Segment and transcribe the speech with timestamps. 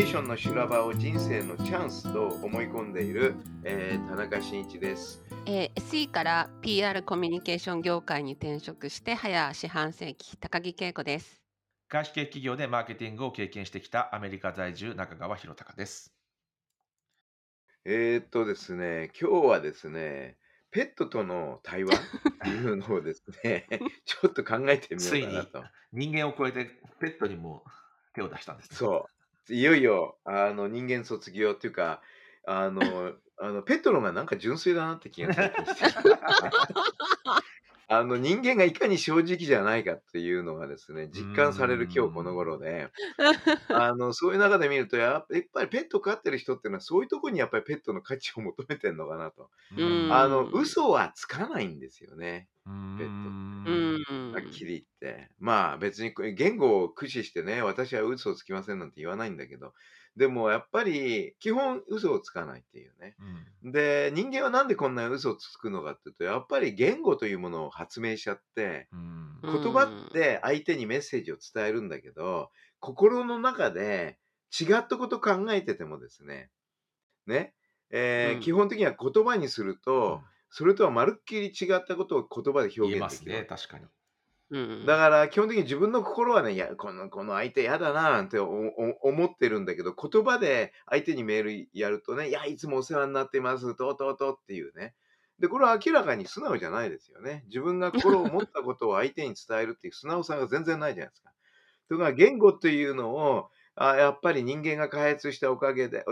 [0.00, 5.22] ケーションの修羅場を人生のチャンスと思い込んでいる、えー田中真一です。
[5.44, 11.42] えー SE から PR コミュニケーション業界に転職して早四半世紀高木恵子です。
[11.90, 16.14] 外資系企業でマーケティングを経験してきたアメリカ在住中川博隆です
[17.84, 20.38] えーっとですね、今日はですね、
[20.70, 21.98] ペットとの対話っ
[22.42, 23.66] ていうのをですね、
[24.06, 25.64] ちょっと考えてみようかなと。
[25.92, 27.64] 人間を超えてペットにも
[28.14, 29.19] 手を出したんですねそう。
[29.50, 32.02] いよいよ、あの、人間卒業っていうか、
[32.46, 35.86] あの、あのペトロがなんか純粋だなって気が最近して。
[35.86, 36.02] きた
[37.92, 42.88] あの人間がいかに正直じゃないかっていうのがですね実感される今日この頃で
[43.68, 49.50] あのそういう中で見るとやっぱやっぱりペット飼ってる人っていうのはそういうところにやっぱりペットの価値を求めてるのかなと。
[49.76, 50.12] うん。
[50.12, 54.32] あの嘘はつかないんですよねうんペットうん。
[54.34, 55.32] はっきり言って。
[55.40, 59.74] まあ別にこれ言語を駆使してね私は嘘をつきませんなんて言わないんだけど
[60.16, 63.16] でもやっぱり基本嘘をつかないっていうね。
[63.62, 63.72] うん。
[63.72, 69.00] で人間はなんでこんな嘘をつくのかっていうとやっぱり言語というものを発明しちゃってうん。
[69.00, 74.18] うん言葉って相手にメッセージを伝えるんだけど心の中で
[74.52, 76.50] 違ったこと考えててもですね
[77.26, 77.54] ね、
[77.90, 78.40] えーうん。
[78.40, 83.84] 基本的には言葉にすると、それとはまるっきり違ったことを言葉で表現ですきるね確かに
[84.50, 94.94] うんだから基本的に自分の心はね、いや、このこの相手嫌だななんて思ってるんだけど、言葉で相手にメールやるとね、いや、いつもお世話になってます、とうとうとうっていうね。
[95.38, 97.44] で、これは明らかに素直じゃないですよね。
[97.46, 101.32] 自分が心を持ったことを相手に伝えるっていう素直さが全然ないじゃないですか。
[101.88, 106.04] というか、言語っていうのを、あやっぱり人間が開発したおかげで、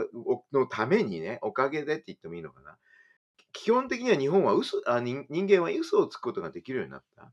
[0.52, 2.78] のためにね、おかげでって言ってもいいのかな。
[3.52, 7.32] 基本的には日本は嘘あ人人間は嘘をつくことができるようになった。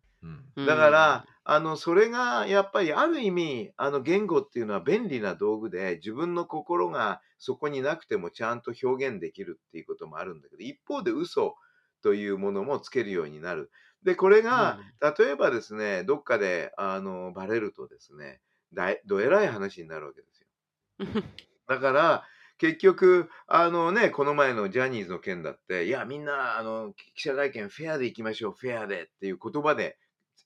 [0.56, 11.56] うんだから、あの、それがやっぱりある意味、あの、言語っていうのは便利な道具で、自分の心がそこになくてもちゃんと表現できるっていうこともあるんだけど、一方で嘘
[12.02, 13.69] というものもつけるようになる。
[14.03, 14.80] で、これが、
[15.18, 18.40] 例えばですね、どっかで、あの、バレるとですね、
[18.74, 21.24] だいどえらい話になるわけですよ。
[21.68, 22.24] だから、
[22.57, 29.97] 結局、あのね、この前のジャニーズの件だって、いや、みんな、あの、記者会見フェアで行きましょう、フェアでっていう言葉で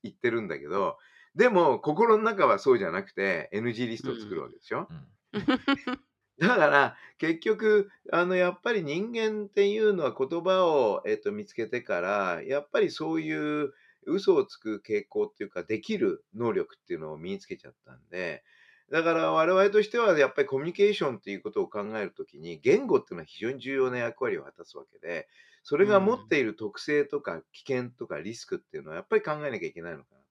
[0.03, 0.97] 言ってるんだけど、
[1.35, 4.87] でも、心の中はそうじゃなくて、NG リストを作るわけでしょ。
[4.89, 5.07] うん
[6.39, 13.73] だから、結局、あの、やっぱり人間っていうのは言葉を、えっと、見つけてから、やっぱりそういう
[14.05, 18.43] 嘘をつく傾向っていうか、できる能力っていうのを身につけちゃったんで、
[18.89, 25.27] だから我々としてはやっぱりコミュニケーションっていうことを考えるときに、言語っていうのは非常に重要な役割を果たすわけで、
[25.69, 30.23] それが持っている特性とか危険とかリスクっていうのはやっぱり考えなきゃいけないのかなと。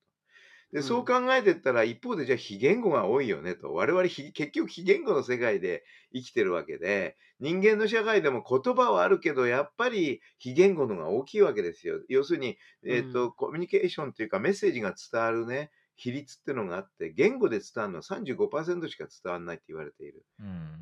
[0.73, 3.73] で、うんそう考えてったら一方でじゃあ非言語が多いよねと。
[3.73, 12.01] 我々非結局非言語の世界で生きてるわけで、人間の社会でも言葉はあるけど、やっぱり非言語のが大きいわけですよ。
[12.09, 20.27] 要するに、えっ、と、コミュニケーションというかメッセージが伝わるね、比率っていうのがあって、言語で伝わるのは35%しか伝わらないって言われている。
[20.41, 20.79] うん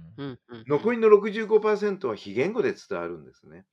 [0.67, 3.67] 残りの65%は非言語で伝わるんですね。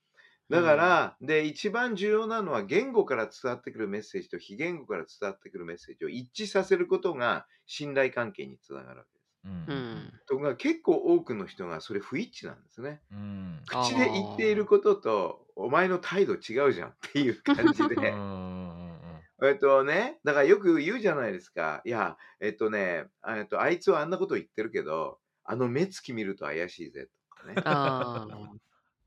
[0.50, 9.24] だから、で、一番重要なのは言語から伝わってくるメッセージと非言語から伝わってくるメッセージを一致させることが信頼関係につながるわけです。
[9.46, 13.02] うんうんところが結構多くの人がそれ不一致なんですね。
[13.12, 18.12] うん口で言っていることと、お前の態度違うじゃんっていう感じうで。
[18.12, 18.94] ん
[19.44, 21.82] えっとね、だからよく言うじゃないですか。
[21.84, 27.56] いや、えっとね、えっと、あいつはあんなこと言ってるけど、あの目つき見ると怪しいぜとかね。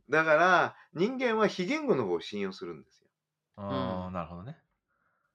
[0.09, 3.09] あだから人間は非言語の方を信用するんですよ。
[3.57, 4.57] あーなるほどね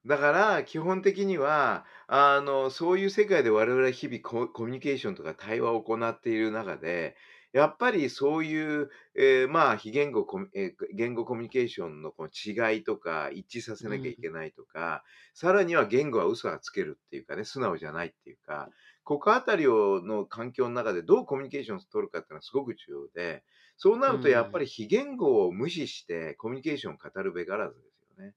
[0.04, 7.16] だから基本的にはあのそういう世界で我々は日々ココミュニケーションとか対話を行っている中で
[7.52, 12.30] やっぱりそういう、えーまあ非言語コミ、えー言語コミュニケーションのこの
[12.72, 15.04] 違いとか一致させなきゃいけないとか、
[15.34, 18.70] さらには言語は嘘はつけるっていうかね素直じゃないっていうか
[19.04, 23.44] ここあたりをの環境の中でどうコミュニケーションを取るかっていうのはすごく重要で
[23.76, 28.34] そうなるとやっぱり非言語を無視してコミュニケーションを語るべからずですよね。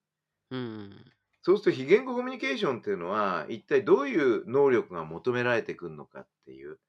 [0.52, 1.14] うん。
[1.44, 6.80] そうすると非言語コミュニケーションっていうのは、一体どういう能力が求められてくるのかっていう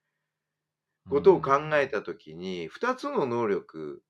[1.08, 4.02] ことを考えたときに、2つの能力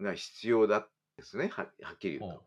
[0.00, 2.44] が必要だですね、ははっきり言うと。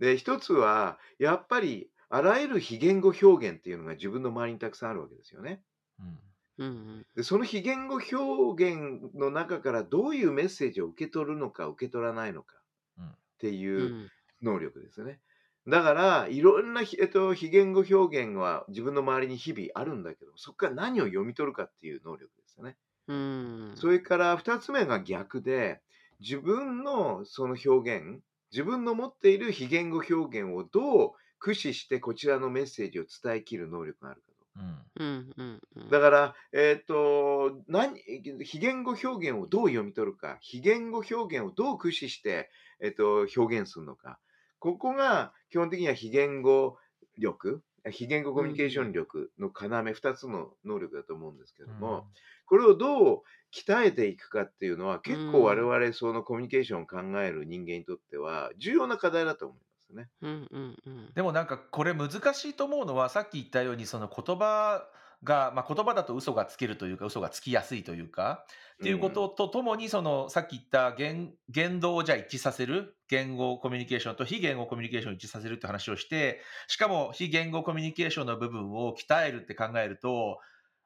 [0.00, 5.64] で、一つは、やっぱり、あらゆる非言語表現っていうのが自分の周りにたくさんあるわけですよね。
[6.00, 6.20] うん
[6.58, 12.56] うんで、その非言語表現の中からどういうメッセージを受け取るのか、受け取らないのか
[12.98, 14.12] うんってういうん
[14.42, 15.20] 能力ですね。
[15.68, 22.76] だから、いろんなひ、えっと、非言語表現は自分の周りに日々あるんだけど、そこから何を読み取るかっていう能力ですよね。
[23.08, 25.82] うんそれから2つ目が逆で、
[26.20, 28.22] 自分のその表現、
[28.52, 34.35] 自分の持っている非言語表現をどう駆使してこちらのメッセージを伝えきる能力があるかと。
[34.56, 34.86] うん。
[34.98, 37.98] うんうんだから、えっ、と、何、
[38.42, 42.50] 非言語表現をどう読み取るか、非言語表現をどう駆使して、
[42.80, 44.18] えっ、と、表現するのか。
[44.58, 46.78] ここが基本的には非言語
[47.18, 52.08] 力、非言語コミュニケーション力の要、2つの能力だと思うんですけれども、
[52.46, 53.22] これをどう
[53.54, 59.58] 鍛えていくかっていうのは、結構我々そのコミュニケーションを考える人間にとっては重要な課題だと思い
[59.88, 60.08] ますね。
[60.22, 64.86] うんうんうんでもなんかこれ難しいと思うのはさっき言ったようにその言葉
[65.22, 68.44] が、まあ、言葉だと嘘がつけるというか嘘がつきやすいというか
[68.74, 80.38] っていうこととともにそのさっき言った言言動をじゃあ一致させる言語コミュニケーションと非言語コミュニケーションを一致させるって話をしてしかも非言語コミュニケーションの部分を鍛えるって考えると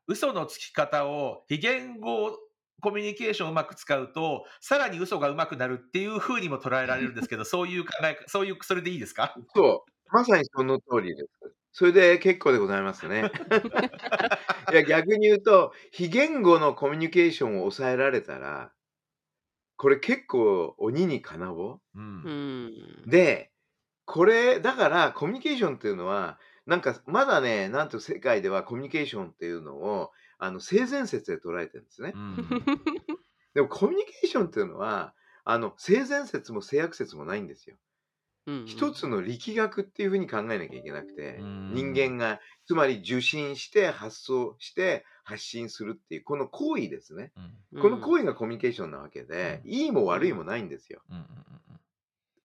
[0.07, 2.31] 嘘のつき方を非言語
[2.81, 9.41] コミュニケーションをうまく使うとさらに嘘がうまくなるっていうふうにも捉えられるんですけど そういう考えそういうそれでいいですか？
[9.55, 11.29] そう、まさにその通りです。
[11.73, 13.33] それで結構でございますね。
[14.71, 18.73] いや逆に言うと、非言語のコミュニケーションを抑えられたら、
[19.77, 22.31] これ結構鬼に金棒ううん。
[22.31, 23.11] ん。
[23.11, 23.53] で、
[24.07, 32.19] これ、だからコミュニケーションっていうのは、なんかまだね、なんと世界ではコミュニケーションっていうのを、あの性善説で捉えてるんですねう。
[32.19, 32.37] ん
[33.55, 35.15] でもコミュニケーションっていうのは、
[35.45, 37.77] あの性善説も性悪説もないんですよ。
[38.47, 47.33] うん一つの力学っていうふうに考えなきゃいけなくて、うん人間が、つまり受信して発想して発信するっていう、この行為ですね。
[47.73, 51.03] うんこの行為がコミュニケーションなわけで、いいも悪いもないんですよ。
[51.11, 51.25] うんうん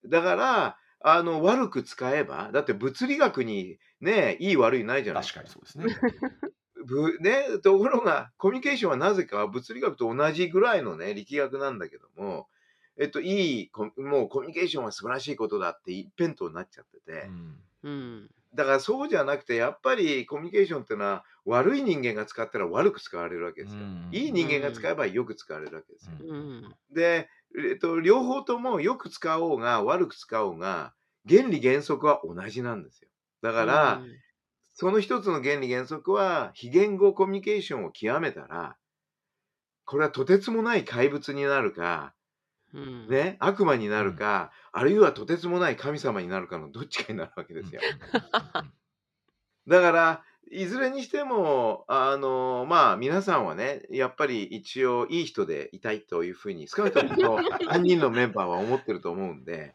[0.07, 5.41] だから、あの、悪く使えば、だって物理学にね、いい悪いないじゃないですか。
[5.41, 6.49] 確かにそうですね。
[6.85, 12.47] ぶね、ところが、コミュニケーションはなぜか物理学と同じぐらいのね、力学なんだけども、
[12.97, 23.81] えっと、いいコ、もうコミュニケーションは素晴らしいことだって一辺倒になっちゃってて、うんうんだからそうじゃなくて、やっぱりコミュニケーションっていうのは、悪い人間が使ったら悪く使われるわけですよ。
[23.81, 26.11] うんいい人間が使えばよく使われるわけですよ。
[26.21, 30.93] うんで、えっと、両方ともよく使おうが悪く使おうが、
[31.27, 33.09] 原理原則は同じなんですよ。
[33.41, 34.01] だから、
[34.75, 38.75] その一つの原理原則は、非言語コミュニケーションを極めたら、
[39.85, 42.13] これはとてつもない怪物になるか、
[42.73, 47.79] うんね、悪魔になるか、あるいはとてつもない神様になるかのどっちかになるわけですよ。
[49.65, 59.73] だから、いずれにしても、あの、まあ、皆さんはね、やっぱり一応いい人でいたいというふうに、少なくともこの3 人のメンバーは思ってると思うんで、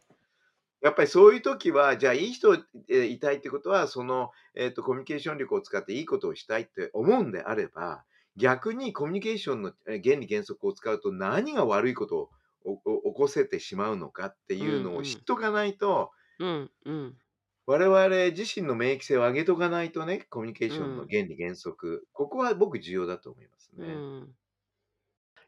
[0.83, 2.57] やっぱりそういう時は、じゃあいい人
[2.89, 8.05] でいたいってことは、その、えっと、コミュニケーション力を使っていいことをしたいって思うんであれば、
[8.37, 12.31] 逆にコミュニケーションのえ原理原則を使うと何が悪いこと
[12.65, 17.19] を起こせてしまうのかっていうのを知っとかないと、うんうん。
[17.67, 21.09] 我々自身の免疫性を上げとかないとね、コミュニケーションのうん。
[21.09, 24.03] 原理原則、ここは僕重要だと思いますうね。
[24.23, 24.35] ん。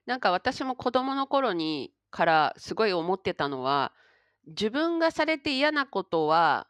[0.07, 3.93] なんか私も子供の頃にからすごい思ってたのは
[4.47, 6.67] 自分がされて嫌なことは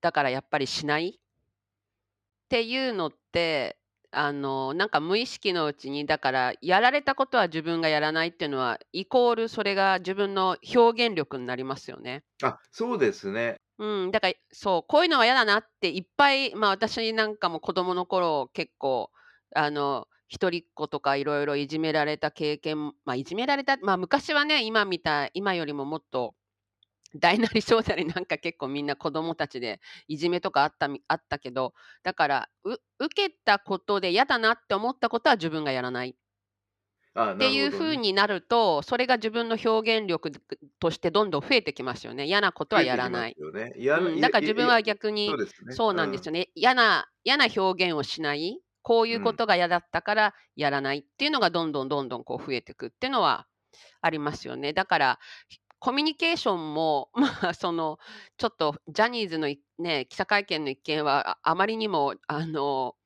[0.00, 1.18] だからやっぱりしない？
[1.18, 3.76] っていうのって
[4.10, 12.24] あのなんか無意識のうちにだからやられたことは自分がやらないっていうのはイコールそれが自分の表現力になりますよね。
[12.42, 13.56] あ、そうですね。
[13.78, 19.10] うん、だからそうこういうのは嫌だなっていっぱい、まあ、私なんかも子供の頃結構
[19.54, 26.34] あの一人っ子とかいろいろいじめられた経験、まあ、いじめられた、まあ、昔はね今みたい今よりももっと
[27.14, 36.16] 大なり小なりなんか結構みんな子供たちでいじめとかあったみあったけどだからう受けたことで嫌だなって思ったことは自分がやらない
[37.14, 40.30] あっていうふうになるとそれが自分の表現力
[40.78, 43.36] としてどんどん増えてきますよね嫌なことはやらない。
[43.54, 43.72] ね。
[43.76, 45.74] やうん、だから自分はや逆にそうですね。
[45.74, 46.26] そうなんですよ。
[46.26, 53.46] よね、嫌な嫌な表現をしないこういうことが嫌だったからやらないっていうのがどんどんどんどんこう増えていくっていうのは
[54.00, 55.18] ありますよねだから
[55.80, 57.98] コミュニケーションも まあその
[58.36, 62.96] ちょっとジャニーズのいね、記者会見の一件は、ああまりにも、あの、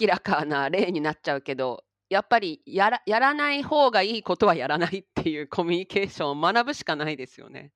[0.00, 7.72] 明らかな例になっちゃうけど、やっぱりやらやらない方がいいことはやらないっていうコミュニケーションを学ぶしかないですよね。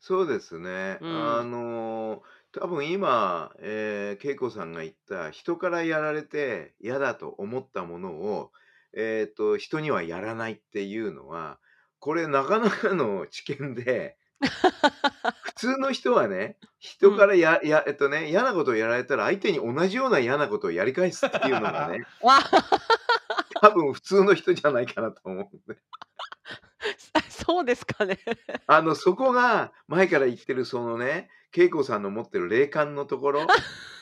[0.00, 1.00] そうですね。
[1.00, 1.44] うあん。
[1.44, 8.52] の、多分今、ええ、恵子さんが言った人からやられて嫌だと思ったものを、
[8.92, 11.58] えっと、人にはやらないっていうのは、
[12.04, 14.18] これなかなかの知見で
[15.42, 16.68] 普通の人はね、うん。
[16.78, 22.40] 人からややえっとね、嫌なことをやられたら相手に同じような嫌なことをやり返すっていうのがね わ
[23.58, 25.80] 多分普通の人じゃないかなと思うんで。
[27.30, 28.18] そうですかね。
[28.66, 33.46] あの、そこが前から言ってるそのね、恵子さんの持ってる霊感のところ、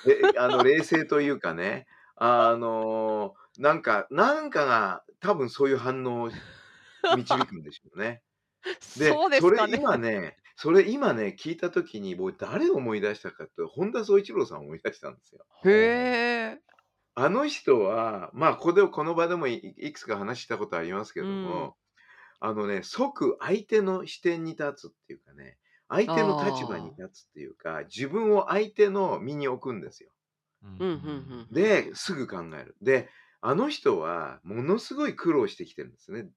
[0.08, 6.30] え、あの、冷静というかね、あの、なんかなんかが多分そういう反応を
[7.10, 8.22] 導くんでしょうね。
[8.96, 9.78] で、そうでそれすかね。
[9.78, 15.46] 今ねそれ今ね、聞いた時に僕誰を思い出したかって本田宗一郎さんを思い出したんですよ。
[15.64, 16.02] へほう。
[16.58, 16.62] え。
[17.14, 21.26] あの人は、まあ、ここでこの場でもいいくつか話したことありますけうん。
[21.26, 21.76] ども、
[22.40, 26.96] あのね、即相手の視点に立つっていうかね、相手の立場にああ。
[26.96, 30.12] 立つっていうか、自分を相手の身に置くんですよ。
[30.62, 31.46] うんうん、うふんふんん。
[31.50, 31.94] ふんふで、ん。
[31.94, 32.76] すぐ考える。
[32.82, 36.30] で、あの人はものすごい苦労してきてるんですね。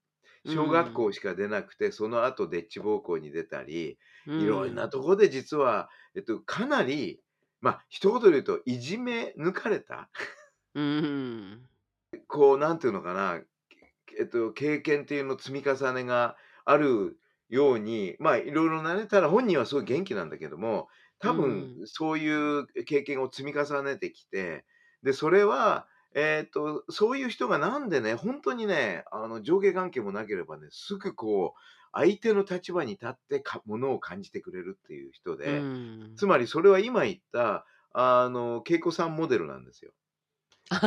[0.45, 1.05] う小学ん。
[1.05, 4.31] 校しか出なくて、その後でっち奉公に出たり、う。
[4.37, 7.21] いろんなんとこで実は、えっと、かなり、
[7.61, 10.09] ま、一言で言うといじめ抜かれた？
[10.75, 11.69] うーん。
[12.27, 13.41] こう、なんていうのかな、
[14.19, 20.89] えっと、経験っていうの積み重ねがあるように、まあ、いろいろなね、ただ本人はすごい元気なんだけども、
[21.23, 21.85] う多分ん。
[21.85, 22.29] そうい
[22.61, 24.65] う経験を積み重ねてきて、
[25.03, 31.59] で、それは、えっと、そういう人がなんでね、ほんとにね、あの、上下関係もなければね、すぐこう、
[31.93, 36.15] 相手の立場に立ってかものを感じてくれるっていう人うで、ん。
[36.15, 39.91] つまりそれは今言った、あの、恵子さんモデルなんですよ。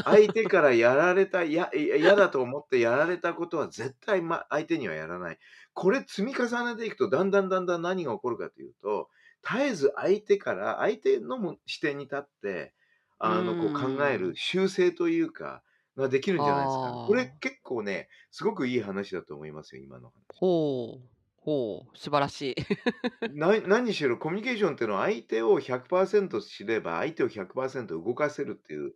[0.04, 5.38] 相手 からやられた、やい嫌だと思ってやられたことは絶対、ま、相手にはやらない。
[5.75, 9.11] これ積み重ねていくと、だんだんだんだん何が起こるかというと、
[9.49, 12.77] 絶えず相手から相手のも視点に立って、う
[13.19, 14.35] あの、こう考える。
[14.37, 15.63] 修正というか、
[15.97, 16.97] ができるんじゃないですか。
[17.03, 17.41] これああ。
[17.41, 20.25] 結構ね、すごくいい話だと思いますよ、今の話。
[20.35, 21.09] ほう。
[21.37, 22.55] ほう、素晴らしい。
[23.27, 28.95] な何しろコミュニケーションっていうのは相手を100%知れば、相手を100%動かせるっていう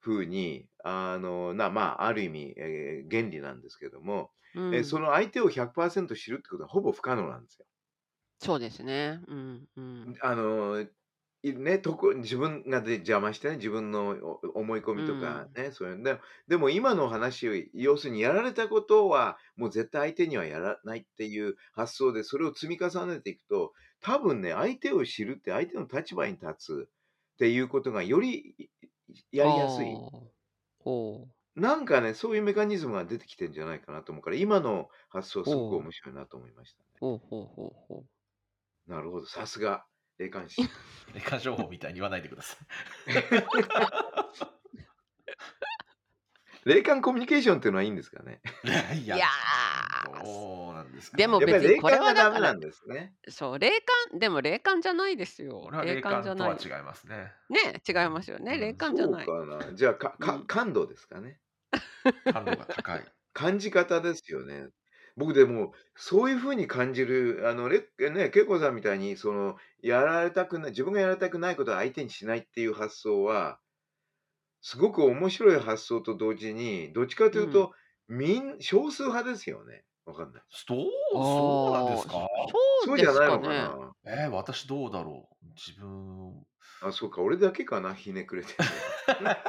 [0.00, 5.00] 風に、あの、な、まあ、ある意味、ええ、原理なんですけども、うえ、そん。
[5.00, 7.66] の相手を100%知るってことはほぼ不可能なんですよ。
[8.38, 9.20] そうですね。
[9.28, 10.16] うん、うんん。
[10.22, 10.86] あの、
[11.42, 14.10] いね、とこ自分がで邪魔してね、自分の
[14.54, 15.56] お思い込うみとかん。
[15.56, 26.88] ね、そういうででも今の話を要するにやられたことは、もう絶対相手にはやらないっていう発想で、それを積み重ねていくと、多分ね、相手を知るって相手の立場に立つ
[27.34, 28.70] っていうことがより、
[29.32, 30.02] やありやすい。
[30.14, 30.30] あ。
[30.78, 31.34] ほう。
[31.56, 35.86] なんかね、そういうメカニズムが出てきてんじゃないかなと思うから、今の発想すごくほう。
[35.86, 36.88] 面白いなと思いましたね。
[37.00, 38.08] ほうほうほうほう。
[38.86, 39.86] なるほど、さすが
[40.20, 40.60] 霊感師。
[41.14, 42.54] 霊感商法みたいに言わないでくださ
[43.06, 43.08] い。
[46.66, 48.42] 霊感コミュニケーションっていうのはいいんですかね？
[48.64, 49.18] いや、いや、
[50.22, 53.14] どうなんですかでも別にこれ感はだからがダメなんですね。
[53.28, 53.70] そう、霊
[54.10, 55.70] 感でも霊感じゃないですよ。
[55.72, 56.48] 霊霊感じゃない。
[56.50, 57.32] 感とは違いますね。
[57.48, 58.58] ね、違いますよね。
[58.58, 59.26] 霊感じゃない。
[59.26, 59.72] かな。
[59.72, 60.46] じゃあ、かかうん。
[60.46, 61.40] 感度ですかね。
[62.30, 63.04] 感度が高い。
[63.32, 64.68] 感じ方ですよね。
[65.16, 73.60] 僕でも、そういう風に感じる、あの、れね、恵子さんみたいにその、やられたくない自分がやられたくないことは相手にしないっていう発想は
[74.62, 77.40] すごく面白い発想と同時に、どっちかとうん。
[77.40, 77.72] いうと、
[78.08, 79.84] みん少数派ですよね。
[80.04, 80.42] わかんない。
[80.48, 80.74] そ
[81.18, 82.26] うそうなんでああ、すか？
[82.46, 83.76] そそううですかじゃないのかね。
[83.76, 83.92] な？
[84.04, 85.46] ええ、私どうだろう？
[85.54, 86.44] 自分
[86.80, 88.82] あ、そうか、俺だけかな、ひねくれてるの。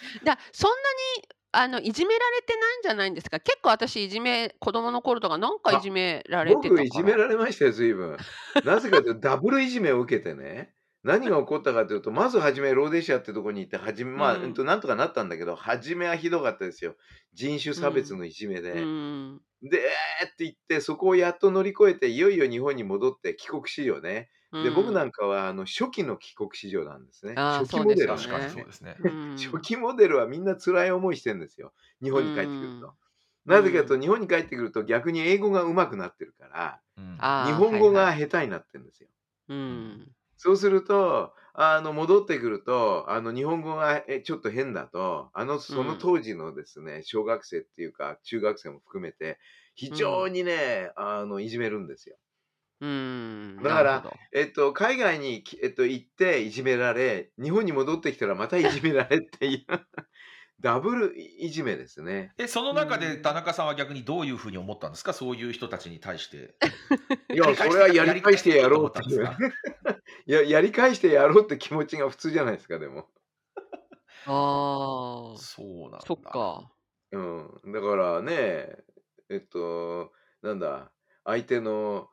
[0.24, 0.76] だ、そんな
[1.18, 3.40] にあの、いじめられてないんじゃないんですか？
[3.40, 7.16] 結構私いじめ子供の頃とかなんかいあ、じめられて僕いじめら。
[7.16, 8.20] られましたよ、随分。
[8.64, 14.64] なぜかというとダブルいじめを受けてね、何が起こったかというと、まず初めローデシアってとこに行って、はじめうまあ、うんと、ん。
[14.64, 16.96] なんとかなったんだけど、初めはひどかったですよ。
[17.32, 18.16] 人種う差別ん。
[18.16, 18.92] のいじめうで。
[19.36, 19.44] ん。
[19.62, 19.92] で、え
[20.22, 24.30] えって言って、そこをやっと乗り越えて、いよいよ日本に戻って帰国子女ね。
[24.54, 25.04] うで、僕なん。
[25.04, 27.42] んかはあの、初期の帰国子女なんですね。
[27.42, 28.48] ああ、初期そうですよモデルなん確かに。
[28.48, 28.96] そうですね。
[28.98, 29.04] う
[29.52, 29.66] 初ん。
[29.74, 31.72] 期モデルはみんな辛い思いしてんですよ。
[32.02, 32.94] 日う本に帰ってくると。
[33.46, 34.02] なぜかというと、ん。
[34.02, 37.26] 日本に帰ってくると逆に英語が上手くなってるから、うん。
[37.42, 38.24] 日本語がはいはい。
[38.28, 39.10] 下手になってんですよ。
[40.36, 45.96] そうすると、あの、戻ってくると、あの、日本語が、え、ちょっと変だと、あの、うそのん。
[45.96, 49.38] 当時のですね、小学生っていうか、中学生も含めて、
[49.74, 50.24] 非うん。
[50.24, 52.16] 常にね、あの、いじめるんですよ。
[52.80, 52.88] うー
[53.60, 54.24] ん、だから、なるほど。
[54.32, 59.66] えっと、海外にきえっと、行っていじめられ、日本に戻ってきたらまたいじめられっていう、
[60.60, 62.34] ダブルいじめですね。
[62.38, 63.32] え、そのう中で田ん。
[63.32, 65.12] 中さんは逆にどういうふうに思ったんですか？
[65.12, 66.56] そういう人たちに対して。
[67.32, 68.78] いや、やり返しそれはやてやり返り返してやしてやろうっていう。
[68.78, 69.44] と思ったんですか？
[70.26, 73.10] いや、やり返してやろうって気持ちが普通じゃないですか、でも。
[74.26, 76.06] ああ、そうなんだ。
[76.06, 76.76] そっか。
[77.12, 77.18] う
[77.68, 78.76] ん、だからね、
[79.30, 80.12] えっと、
[80.42, 80.92] なんだ、
[81.24, 82.10] 相手の、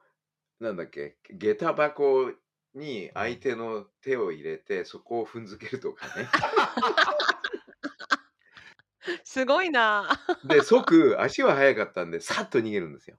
[0.62, 2.32] なんだっけ、下駄箱
[2.76, 3.24] にうん。
[3.24, 6.36] 相手の手を入れて、そこを踏んづけるとかね。
[9.26, 10.08] すごいな。
[10.44, 13.18] で、即、足は速かったんで、さっと逃げるんですよ。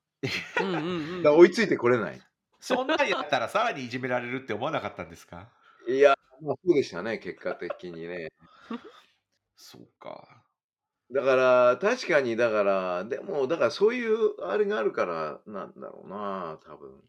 [0.59, 1.35] うんうんうだ、ん。
[1.35, 2.25] 追いついてこれない。
[2.61, 5.53] そんなんやったらさらにいじめられるって思わなかったんですか？
[5.89, 8.31] いや、ま、そうでしたね、結果的にね。
[9.57, 10.45] そうか。
[11.11, 17.03] だから、確かにだから、でも、だからそういうあれがあるからなんだろうな、多分。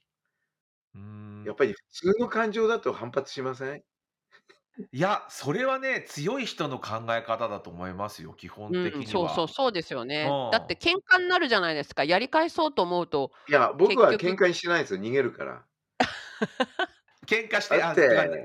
[0.95, 1.49] うーん。
[1.49, 3.83] やっぱり普通の感情だと反発しません？
[4.91, 9.49] いや、それはね、強い人の考え方だと思いますよ、基本的うん、にそうそう、は。
[9.49, 10.39] そうですよね。
[10.49, 10.79] だってうん。
[10.81, 12.03] 喧嘩になるじゃないですか。
[12.05, 15.65] やり返そうと思うと、いや、僕は喧嘩にしないですよ、逃げるから。
[17.27, 17.95] 喧嘩して、あ、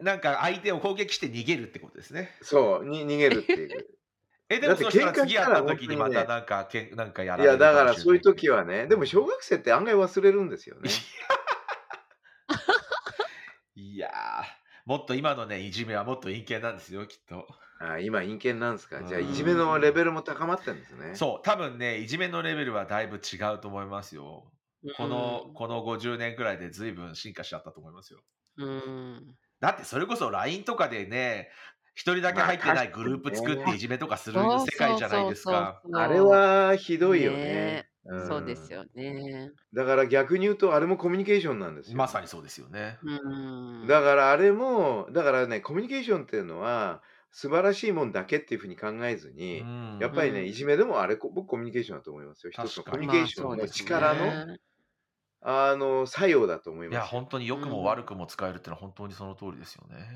[0.03, 2.31] なんか相手を攻撃して逃げるってことですね。
[2.43, 3.87] そう、に逃げるっていう。
[4.51, 8.23] え、でだってもそしたら喧嘩次会ったしたらほんと時にまたなんか、なんかやいや、られるかだからそういう。
[8.23, 9.07] 時はね、でもうん。
[9.07, 11.09] 小学生って案外忘れるんですよね。
[13.81, 14.11] いや、
[14.87, 17.47] もっと今のね、いじめはもっと陰険なんですよ、きっと。
[17.81, 19.03] ああ、今陰険なんですか？
[19.03, 19.79] うじゃあ、いじめの。
[19.79, 21.15] レベルも高まってんですね。
[21.17, 24.53] そう、多分ね、いじめのレベルはだいぶ違うと思いますよ。
[24.83, 25.55] うこのん。
[25.55, 28.23] この50年くらいで随分進化しちゃったと思いますよ。
[28.57, 29.39] うーん。
[29.61, 31.51] だってそれこそ LINE とかでね、
[31.95, 33.79] 1人だけまあ、入ってないグループ作っていね。
[33.79, 35.85] じめとかする世界じゃないですか。
[35.93, 36.99] あれそはひう。
[36.99, 37.39] どいよね。
[37.39, 38.73] ね、うそうですん。
[38.73, 39.53] よね。
[39.75, 42.05] だから逆に言うと、あれもコミュニケーションなんですよ。
[42.05, 42.99] まさにそうですよね。
[43.03, 43.89] うーん。
[43.89, 49.69] だからあれも、だからね、コミュニケーションっていうのは、素晴らしいもんだけっていう風に考えずうに、ん。
[49.99, 50.55] やっぱりね、いうん。
[50.55, 52.53] じめでもあれ、こ僕コミュニケーションだと思いますよ。
[52.53, 52.97] 一つのコ。
[52.97, 54.59] ミュニケーまあ、ションの力の、ね。
[55.41, 57.13] あの、作用だと思いいや、ますよ。
[57.13, 58.05] ほんとにう良くも悪ん。
[58.05, 60.07] くも使えるってのは本当にその通りですよね。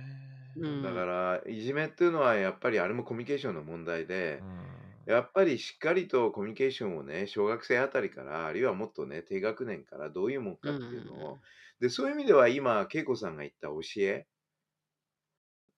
[0.55, 1.07] うだかん。
[1.07, 4.07] ら、いじめっていうのはやっぱりあれもコミュニケーションの問題
[4.38, 4.82] うで、ん。
[5.07, 11.43] やっぱりしっかりとコミュニケーションをね、小学生あたりから、あるいはもっとね、低学年からどういうもんうかっていうのを、ん。
[11.81, 14.29] で、そういう意味では今、恵子さんが言った教え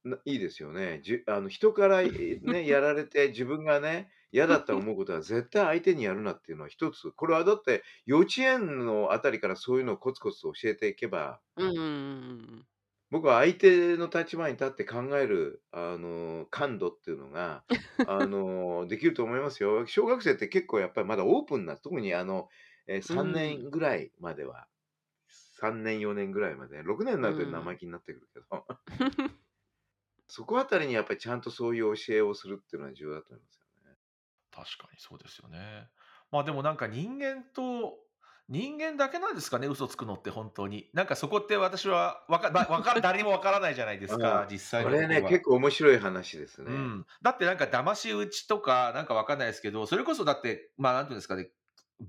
[0.05, 1.01] ないいですよね。
[1.03, 2.11] じゅあの、人から、え、
[2.43, 7.13] ね、 やられて自分がね、嫌だと思うことは絶対相手にやるなっていうのは一つ。
[7.13, 11.83] これはだって幼稚園のあたりからそういうのをコツコツと教えていけばうんうんうんう
[12.61, 12.69] ん。
[13.15, 17.65] 僕は相手の立場に立って考える、あの、感度っていうのが、
[18.03, 19.87] あの、できると思いますよ。
[19.87, 22.49] 小学生って結構やっぱりまだオープンな、特にあの、
[22.89, 23.61] え、う3ん。
[23.61, 24.67] 年ぐらいまでは、
[25.29, 27.79] 3年、4年ぐらいまで、6年になうると生意ん。
[27.79, 28.47] 気になってくるけど。
[30.29, 33.97] そこあたりにやっぱりちゃんとそういう教えをするっていうのは重要だと思いますよね。
[34.51, 35.89] 確かにそうですよね。
[36.31, 38.04] まあ、でもなんか人間と
[38.49, 40.91] 人間だけなんですかね、嘘つくのって本当に。
[40.93, 45.33] なんかそこって私はわかか 誰にもわからないじゃないですあか、あ、実際それね、のところは。
[45.33, 46.71] 結構面白い話ですね。
[46.73, 47.07] うん。
[47.23, 51.51] だってなんか騙し討ちとか、なんかわかんないですけど、それこそだって、まあ、なんていうんですかね、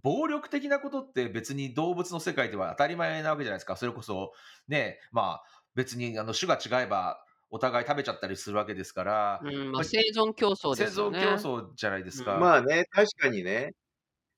[0.04, 3.76] 暴力的なことって別に動物の世界では当たり前なわけじゃないですか。
[3.78, 4.34] それこそ、
[4.68, 11.36] ね、まあ、別にあの種が違えばお互い食べちゃったりするわけですから、うん、まま、あ、生存競争生ですよ存競ね。
[11.38, 12.26] 争じゃないですうん。
[12.26, 12.40] か。
[12.40, 13.74] まあね、確かにね。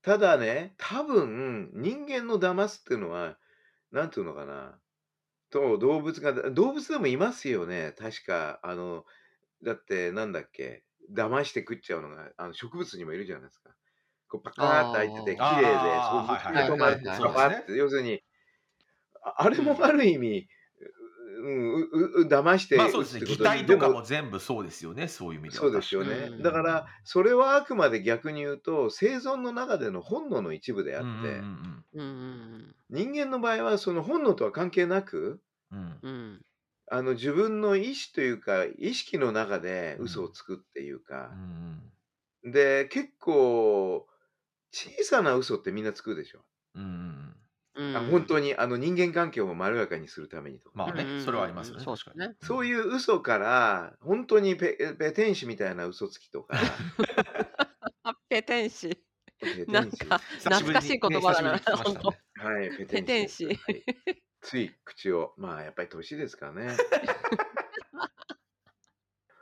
[0.07, 3.37] ただね、多分、人間の騙すっていうのは、
[3.91, 4.79] なんていうのかな、
[5.51, 8.59] と、動物が動物でもいますよね、確か。
[8.63, 9.05] あの、
[9.63, 13.75] だってなんだっけ、騙して食っちゃうのが、あの、植物にもいるじゃないですか。
[14.29, 17.01] こうパカーって開いてて、綺麗で、そうはいはいはい止まって。
[17.21, 18.23] パパって、要するに、
[19.23, 19.75] ああれうん。
[19.75, 20.47] もある意味、
[21.47, 23.21] ううん、ううう騙しまあ、そうですね。
[23.23, 25.95] 擬態とかも全部そうですよね、そういう意味ではそうです。
[25.95, 26.31] よね。
[26.37, 26.43] うん。
[26.43, 31.47] だから、それはあくまで逆に言うと、生存の中での本能の一部であって、
[31.93, 32.75] うんうんうん。
[32.89, 36.45] 人間の場合はその本能とは関係なく、うん。
[36.89, 40.07] あの、自分の意思というか、意識の中でうん。
[40.09, 41.91] 嘘をつくっていううか、ん
[42.43, 44.07] で、結構、
[44.71, 46.45] 小さな嘘ってみんなつくでしょ。
[46.75, 46.83] うん。
[47.77, 48.27] うん本ん。
[48.27, 50.85] 当にあの人間関係をまろやかにするためにとかね。
[50.85, 51.61] まあね、うんうんそれはありうんうん。
[51.61, 51.85] ますよね、確かに。
[51.85, 52.37] そうですね。
[52.41, 52.47] うん。
[52.47, 56.55] そういう嘘から、本当にペペテン師みたいな嘘つきとか、
[58.29, 59.03] ペテン師。
[59.53, 59.71] ペテン師。
[59.71, 61.99] なんか、久しぶり懐かしいに、ね、言葉だな、久しぶりに聞きまほんと。
[61.99, 62.03] し
[62.35, 62.55] たね。
[62.55, 63.45] はい、ペテペンテン師。
[63.45, 63.85] はい。
[64.41, 66.77] つい口を、まあやっぱり年ですかね。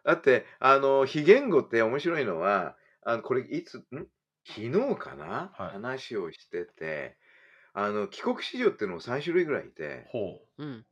[0.03, 3.83] だって、あの、非言語って面白いのは、あの、これいつ、ん？
[4.47, 5.49] 昨日かな？
[5.51, 5.71] はい。
[5.71, 7.17] 話をしてて、
[7.77, 10.85] あの帰国子女っていうのも3種類ぐらいいて、ほうん。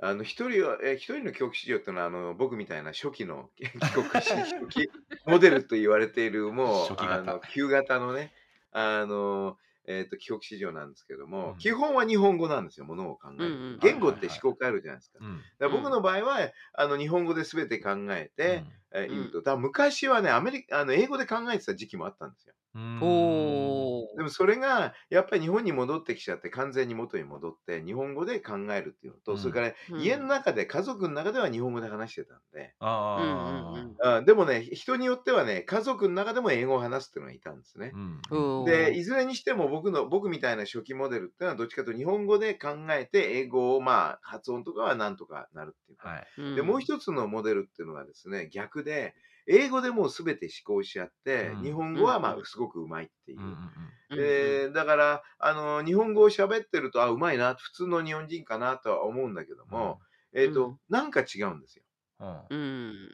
[0.00, 4.90] あの一人は、え一人の帰国子女っていうのはあの僕みたいな初期の帰国子初期
[5.26, 8.32] モデルと言われているもう初期型あの旧型のね
[8.72, 15.18] あの、えー、と帰国子女なんですけども、うん基本は日本語なんですよものを考える、うんうん言語って思考変えるじゃないですか。
[15.20, 15.24] う。
[15.24, 15.36] うん。
[15.36, 22.54] だから僕の場合は、あの日本語で全て考えて、えーうん言うとだから昔はねアメリカあの英語で考えてた時期もあったんですよ。
[22.74, 24.16] うん、おー。
[24.16, 37.92] でもそれがやっぱり日本に戻ってきちゃって完全に元に戻って日本語で考えるっていうのと、うんそれからうん家の中で家族の中では日本語で話してたんで、ああ、うんうんあでもね人によってはね家族の中でも英語を話すっていうのがいたんですね。
[37.94, 38.64] うんうん。
[38.64, 46.26] でいずれにしても僕の僕みたいな初期モデルっていうのはどっちかというと日本語で考えて英語をまあ発音とかはなんとかなるっていうか、はい。
[46.38, 49.14] うん、でもう一つのモデルっていうのがですね逆で
[49.46, 51.62] 英語でもう全て思考しちゃって、うん。
[51.62, 53.40] 日本語はまあうんすごくうまいっていう。
[53.40, 53.68] うんうんうんうん
[54.14, 60.00] えーだからあの日本語を喋ってるとあうまいな普通の日本人かなとは思うんだけども、
[60.34, 61.84] えーとうんなんか違うんですよ。
[62.20, 63.08] うんうん。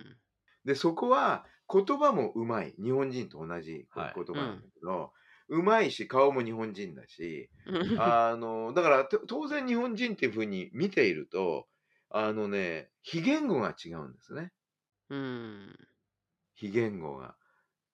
[0.65, 5.13] でそこは言葉もうまい日本人と同じ言葉なんだけど、
[5.49, 8.01] うまいし顔も日本人だしうん。
[8.01, 11.67] あのだからと当然日本人っていうふうに見ていると
[12.11, 14.53] あのね非言語が違うんですね
[15.11, 15.77] うん。
[16.55, 17.37] 非言語が。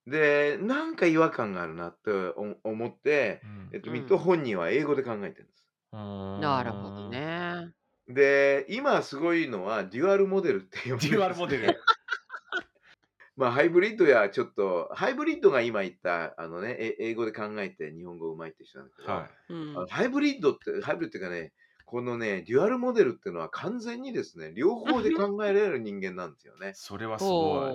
[0.07, 3.40] でなんか違和感があるなってお思って、
[3.73, 5.64] えっと、うん見ると本人は英語で考えてるんです。
[5.93, 7.09] うんなるほど。
[7.09, 7.71] ね。
[8.09, 11.81] で、今すごいのはデュアルモデルって呼んでるんですねデュアルモデル。
[13.37, 21.53] まあハイブリッドやちょっと、ハイブリッドが今言った、あのね、え英語で考えて日本語うまいって人なんだけど、はうんあのハイブリッドって、ハイブリッドっていうかね、
[21.94, 26.72] このね、デュアルモデルっていうのは完全にですね、両方で考えられる人間なんですよねい。。
[26.74, 27.70] それはすご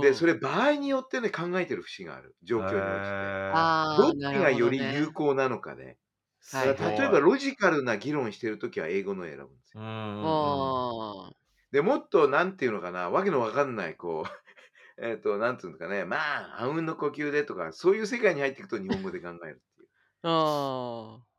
[0.00, 0.02] い。
[0.02, 2.36] で、それ、れ場合によってね、考えてる節がある。
[2.42, 4.22] 状況に応じて。
[4.22, 5.84] どっちがより有効なのかで。
[5.84, 5.96] はい
[6.42, 11.32] だから例えばロジカルな議論してるときは英語のを選ぶんですよ。
[11.70, 14.30] でもっとなんていうのかな、わけのわかんない、こう、
[15.00, 16.16] えっと、なんていうのかね、ま
[16.58, 19.88] あ、あうんの呼吸でとか、そういう世界に入っていくと日本語で考えるっていう。
[20.28, 21.31] あ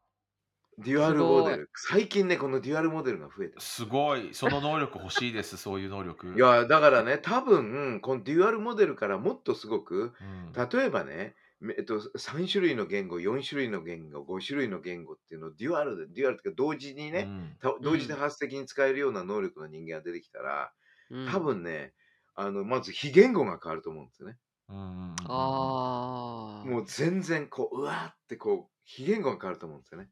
[0.78, 1.70] デュアルモデル。
[1.76, 3.62] 最近ね、このデュアルモデルが増えてる。
[3.62, 4.34] すごい。
[4.34, 6.34] その能力欲しいです、そういう能力。
[6.36, 21.94] いや、だからね、多分、このデュアルモデルからもっとすごく、うん、例えばね、めえっと、3種類の言語、4種類の言語、5種類の言語っていうのをデュアルで、デュアルっていうか同時にね、うんた同時多発的に使えるような能力の人間が出てきたら、ー多分ね、
[22.36, 24.38] あの、まず非言語が変わると思うんですよね。
[24.70, 26.70] うんうんうんああ。
[26.70, 30.10] もう全然こう、うわーってこう、非言語が変わると思うんですよね。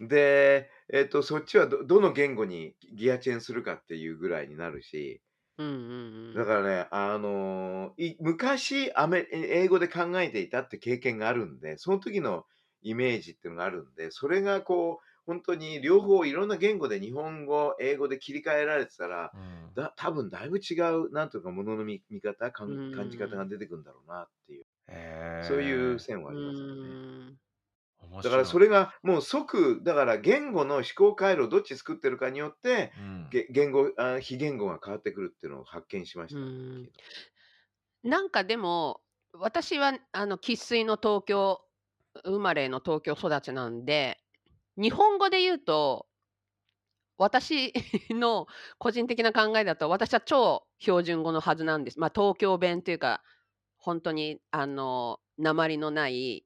[0.00, 5.22] で、えっと、そっちはどどの言語にギアチェンするかっていうぐらいになるし、
[5.58, 5.76] うんうんう
[6.32, 6.34] ん。
[6.34, 12.44] だからね、あの昔アメ、英語で考えていたって経験があるんで、その時の
[12.82, 24.66] イメージっていうのがあるんで、それがこう、本当に両方いろんな言語で日本語、英語で切り替えられてたら、うんだ多分だいぶ違う、なんというか、ものの見見方感うん感じ方が出てくるんだろうなっていう、
[25.40, 26.98] そういう線はうありますよね。
[27.32, 27.38] ん。
[28.22, 33.28] だからそれがもう即、だから言語の思考回路をどっち作ってるかによって、うん。
[33.30, 36.88] げ言語あ、非言語が変わってくるっていうのを発見しましたん。
[38.02, 39.00] なんかでも、
[39.32, 41.60] 私はあの生粋の東京
[42.24, 44.18] 生まれの東京育ちなんで、
[44.76, 46.06] 日本語で言うと、
[47.18, 47.72] 私
[48.10, 48.46] の
[48.78, 51.98] 個人的な考えだと、私は超標準語のはずなんです。
[51.98, 53.22] まあ、東京弁というか、
[53.76, 56.44] 本当にあの鉛のない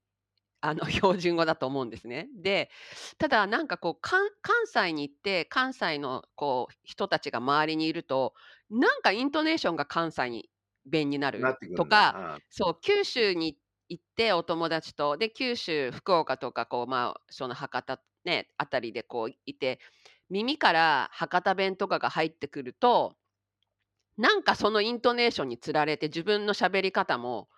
[0.62, 2.28] あの 標準語だと思うんですね。
[2.34, 2.70] で、
[3.18, 8.34] ただなんかこう関関西に行って関西のこう人たちが周りにいると、
[8.70, 10.50] なんかイントネーションが関西に
[10.86, 19.80] 弁になるなってくるんだとか、ああそう九州に行ってお友達とで九州福岡とかこうまあその博多ねあたりでこういて
[20.30, 23.16] 耳から博多弁とかが入ってくると
[24.16, 27.48] なんかそのイントネーションにつられて自分の喋り方も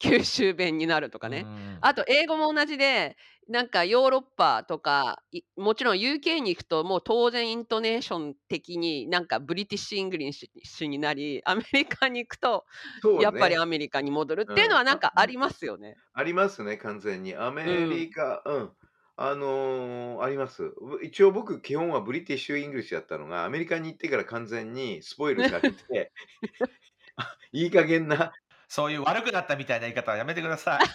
[0.00, 3.16] 九州弁になるとかね、うんあと英語も同じで
[3.48, 12.64] なんかヨーロッパとかいもちろん UK に行くともう当然イントネーション的になんかブリティッシュ・イングリッシュになりアメリカに行くと
[13.00, 15.96] そうねやっぱりアメリカに戻るっていうのはなんかありますよね。
[16.12, 17.34] ありますね、完全に。
[17.34, 18.70] アメリカ、うん、
[19.16, 20.64] あのーあります。
[20.64, 26.12] う一応僕、基本はブリティッシュ・イングリッシュだったのが、アメリカに行ってから完全にスポイルされて、
[27.16, 28.32] あいい加減な、
[28.72, 30.80] そういう悪くなったみたいな言い方はやめてください。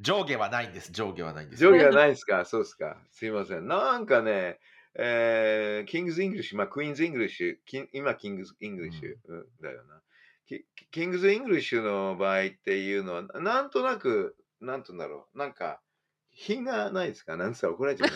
[0.00, 0.90] 上下はないんです。
[0.90, 1.60] 上下はないんです。
[1.62, 2.46] 上下はないですか？
[2.46, 2.96] そうですか。
[3.10, 3.68] すいません。
[3.68, 4.58] なんかね、
[4.94, 10.00] えー、キングズ・イングリッシュ、まあ、クイーンズ・イングリッシュ、今、キングズ・イングリッシュ、うんだよな。
[10.46, 15.80] キキングズ・イングリッシュの場合っていうのは、なんとなく、なんとんだろう、なんか、
[16.30, 17.36] 品がないですか？
[17.36, 18.14] なんつったら怒られちゃうね。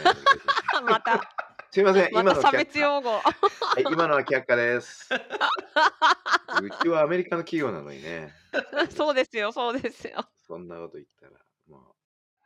[0.91, 1.31] また、
[1.71, 2.59] すいません、また差今の却下。
[2.59, 3.11] 別用語。
[3.11, 3.21] は
[3.79, 5.09] い、今のは却下です。
[5.15, 8.33] うちはアメリカの企業なのにね。
[8.97, 10.25] そうですよ、そうですよ。
[10.47, 11.33] そんなこと言ったら。
[11.69, 11.95] も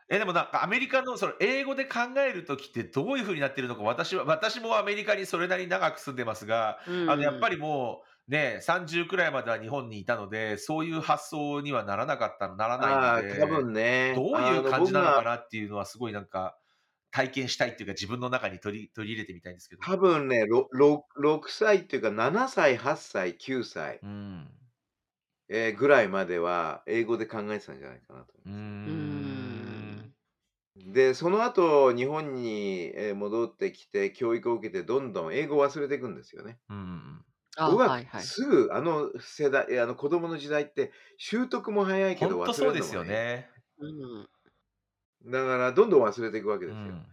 [0.09, 14.15] えでもなんかアメリカのその英語で考えるときってどういうふうになってるのか私は私もアメリカにそれなりに長く住んでますが、うんあのやっぱりもうね30くらいまでは日本にいたのでそういう発想にはならなかったのならないので多分ね。
[14.17, 16.57] どういう感じなのかなっていうのはすごいなんか
[17.11, 19.85] 体験したいっていうか自分の中に取り取り入れてみたいんですけど。
[19.85, 24.51] 多分ね、ろろ6歳っていうか7歳、8歳、9歳、うん
[25.49, 30.11] えーぐらいまでは英語で考えてたんじゃないかなと思いまうーん。
[30.77, 30.93] す。
[30.93, 36.61] で、その後、日本にえー戻ってきて、教育を受けて、どんどん英語を忘れていくんですよね。
[36.69, 37.25] うん
[37.65, 38.35] 僕ははいはい。
[38.35, 43.23] すぐ、あの世代、えーあの子供の時代って、習得も早いけど本当忘れるのもそうですよ早い。
[43.25, 43.51] ね。
[43.79, 43.89] う
[44.25, 44.30] ん。
[45.27, 46.95] だから、どんどん忘れていくわけですよ。
[46.95, 47.07] うん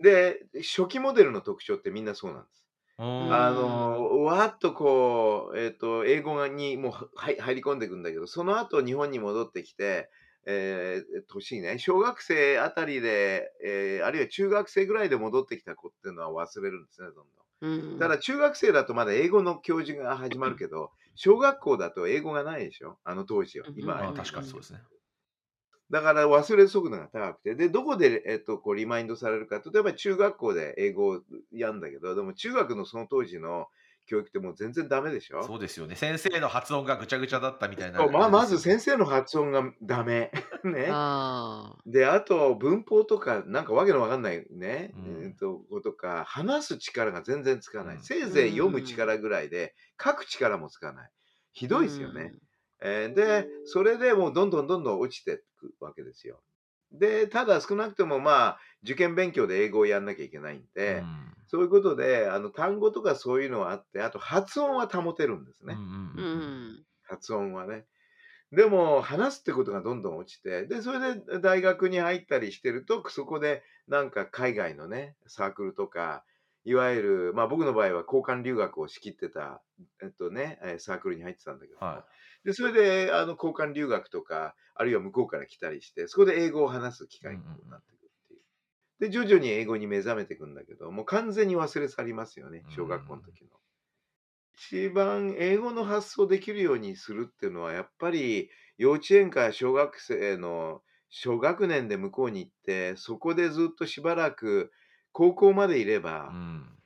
[0.00, 2.64] で、初期モデルの特徴ってみんなそうなんです。
[2.98, 10.10] うあんの、わーっとこう、えっ、と、英語にもうは入入り込んでいくんだけど、その後日本に戻ってきて、
[10.46, 17.16] えー、年ね、小学生あたりで、えーあるいは中学生ぐらいで戻ってきた子っていうのは忘れるんですね、どん
[17.60, 18.08] うんどん。
[18.08, 23.68] ただ中学生だとまだ英語の教授が始まるけど、小学校だと英語がないでしょあの当時は。
[23.74, 24.82] 今は確かにそうですね。
[25.90, 31.20] だから忘れ速度が高くて、で、どこで、えっと、こうリマインドされるか、例えば中学校で英語を
[31.52, 33.66] やるんだけど、でも中学のその当時の
[34.06, 35.42] 教育ってもう全然ダメでしょ？
[35.44, 35.94] そうですよね。
[35.94, 37.98] 先生の発音がぐちゃぐちゃだったみたいな。
[37.98, 40.32] そうまあ、まず先生の発音がダメ。
[40.64, 40.86] ね。
[41.86, 47.96] で、あと文法とか、なんかわけのわかんないね、うんえっと、ことか、話す力が全然つかない。
[47.96, 51.10] うんせいぜい読む力ぐらいで、書く力もつかない。
[51.52, 52.32] ひどいですよね。
[52.82, 56.42] えーで、それでもうどんどんどんどん落ちていくわけですよ。
[56.92, 65.74] で、ただ少なくともまあ、受験勉強で英語をやんなきゃいけないんで、うんそういうことで、あの単語とかそういうのはあって、あと発音は保てるんですね。
[65.74, 66.84] うん。
[67.02, 67.86] 発音はね。
[68.52, 76.24] でも、話すってことがどんどん落ちて、で、それで大学に入ったりしてると、そこでなんか海外のね、サークルとか、
[76.64, 79.62] いわゆる、まあ僕の場合は交換留学を仕切ってた、
[80.02, 82.06] えっとね、えーサークルに入ってたんだけど、は
[82.44, 88.40] で、それで、あの、交換留学とか、あるいは向こうから来たりして、そこで英語を話す機会になってくるっていう。
[88.98, 93.50] で、徐々に英語に目覚めていくんだけど、もう完全に忘れ去りますよね、小学校の時の。
[94.54, 104.70] 一番英語の発想できるようにするっていうのは、やっぱり幼稚園から小学生の小学年で向こうに行って、そこでずっとしばらく
[105.12, 106.32] 高校までいれい。
[106.32, 106.82] ばう、ん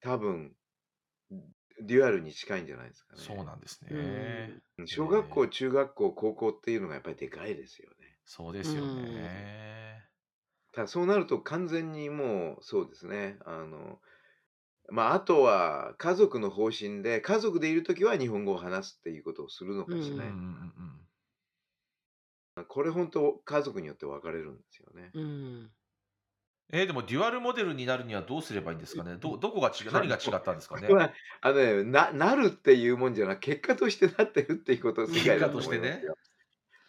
[0.00, 0.54] 多分、
[1.80, 3.22] デュアルに近いんじゃないですかね。
[3.22, 4.62] そうなんですうね。
[4.82, 4.86] ん。
[4.86, 8.18] 小学校、中学校、高校っていうのがやっぱりでかいですよね。
[8.24, 10.04] そうですようんね。
[10.72, 13.38] ただそうなると完全にもうそうですね。
[13.44, 14.00] あの、
[14.90, 21.08] まあ、あとは家族の方針で、家族でいるときは日本語を話すっていうことをするのかしうんうんうないのん
[22.54, 22.64] か。
[22.66, 25.14] これ本当家族によって分かれるんですよね。
[25.14, 25.72] うん。
[26.74, 29.16] えーでもデュアルモデルになるにはどうすればいいんですかね？
[29.16, 29.92] どどこが違う？
[29.92, 30.88] 何が違ったんですかね？
[30.88, 36.14] これはあのね、な、なるっていうもんじゃなく、結果としてなってるっていうことを世界だと思いますよ。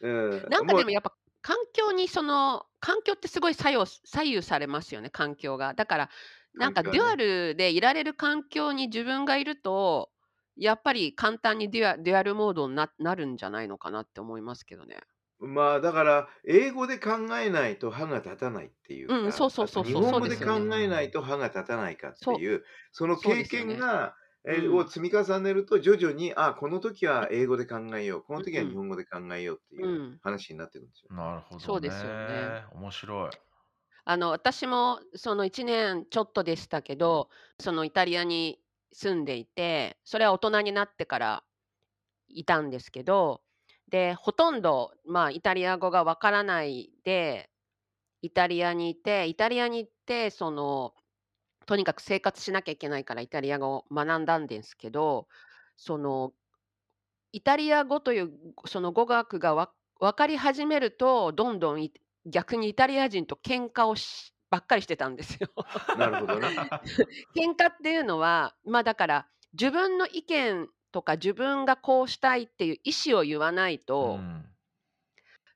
[0.02, 0.46] うん。
[0.50, 5.74] なんかでもやっぱ環境にその環境ってすごい作用左右されますよね環境が。
[5.74, 6.10] だから
[6.56, 10.12] なんかデュアルでいられる環境に自分がいると
[10.56, 15.00] やっぱり簡単にデュアデュアルモードにななるんじゃないのかなって思いますけどね。
[15.45, 31.15] まあだから英語で考えないと歯が立たないっていうか、うんそうそうそうそう日本語で考そうですよねえないと歯が立たないかっていうその経そうですよね験が、えーうんを積み重ねると徐々にあこの時は英語で考えようこの時は日本語で考えようってう、いうん話になってるんですよ。
[31.15, 31.63] なるほど、ね。
[31.65, 32.65] そうですよね。
[32.73, 33.32] 面白い。
[34.06, 38.60] あの私もその1年ちょっとでしたけどそのイタリアに
[38.91, 41.43] 住んでいてそれは大人になってから
[42.27, 43.41] いたんですけど
[43.89, 47.50] でほとんど、まあ、イタリア語がわからないで
[48.22, 50.93] イタリアにいてイタリアに行ってその
[51.65, 55.28] とにかく生活しなきゃいけないからイタリア語を学んだんですけど
[55.78, 56.34] その
[57.32, 58.32] イタリア語という
[58.65, 61.93] その語学がわ分かり始めるとどんどんい
[62.26, 65.50] 逆にイタリア人と喧嘩をしばっかりしてたんですよ。
[65.98, 66.48] なるほどね。
[67.36, 74.45] 喧嘩っていうのはまあだから自分の意見とか自分がこうしたいっていう意思を言わないと、うん。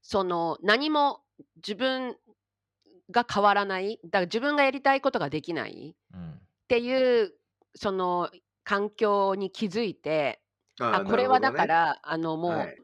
[0.02, 1.21] その何も
[1.58, 2.15] 自分
[3.12, 6.32] が変わらないだから自分がやりたいことができないうん。
[6.32, 6.34] っ
[6.67, 7.34] ていう
[7.76, 8.30] その
[8.63, 10.41] 環境に気づいて
[10.80, 12.78] あーこれはだか、らあのもう、はい。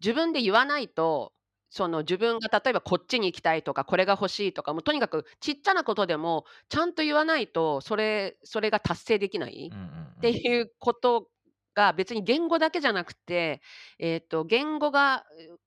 [0.00, 1.32] 自分で言わないと
[1.70, 11.28] その自分が例えばこっちに行きたいとかこれが欲しいとかもうとにかくちっちゃなことでもちゃんと言わないとそれそれが達成できないっていうこと
[11.74, 13.60] が別に言語だけじゃなくて、
[13.98, 15.24] えー、と言語が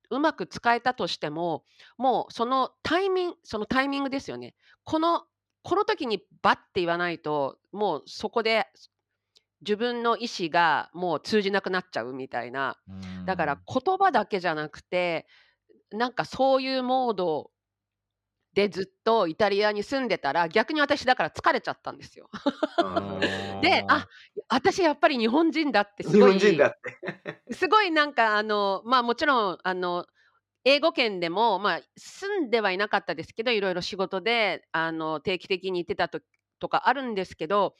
[0.09, 1.63] ううまく使えたとしても
[1.97, 4.55] もうそのタイミングそのタイミングですよね。
[4.83, 5.23] この
[5.63, 8.67] この時にバッて言わないともうそこで
[9.61, 12.77] 自分の意思がもう通じなくなっちゃうみたいな。
[12.87, 15.25] うんだから言葉だけじゃなくて
[15.91, 17.51] なんかそういうモード
[18.53, 22.29] でずっとイタリアに住んでたら逆に私だから疲れちゃったんですよ。
[23.61, 24.07] であ
[24.47, 27.41] 私やっぱり日本人だってす日ごい本人だって。
[27.53, 30.05] すごいなんかあのまあもちろんあの
[30.65, 36.21] 英語圏でも、まあ、住んではいなかったですけどいろいろ仕事であの定期的に行ってたと
[36.59, 37.75] とかあるんですけど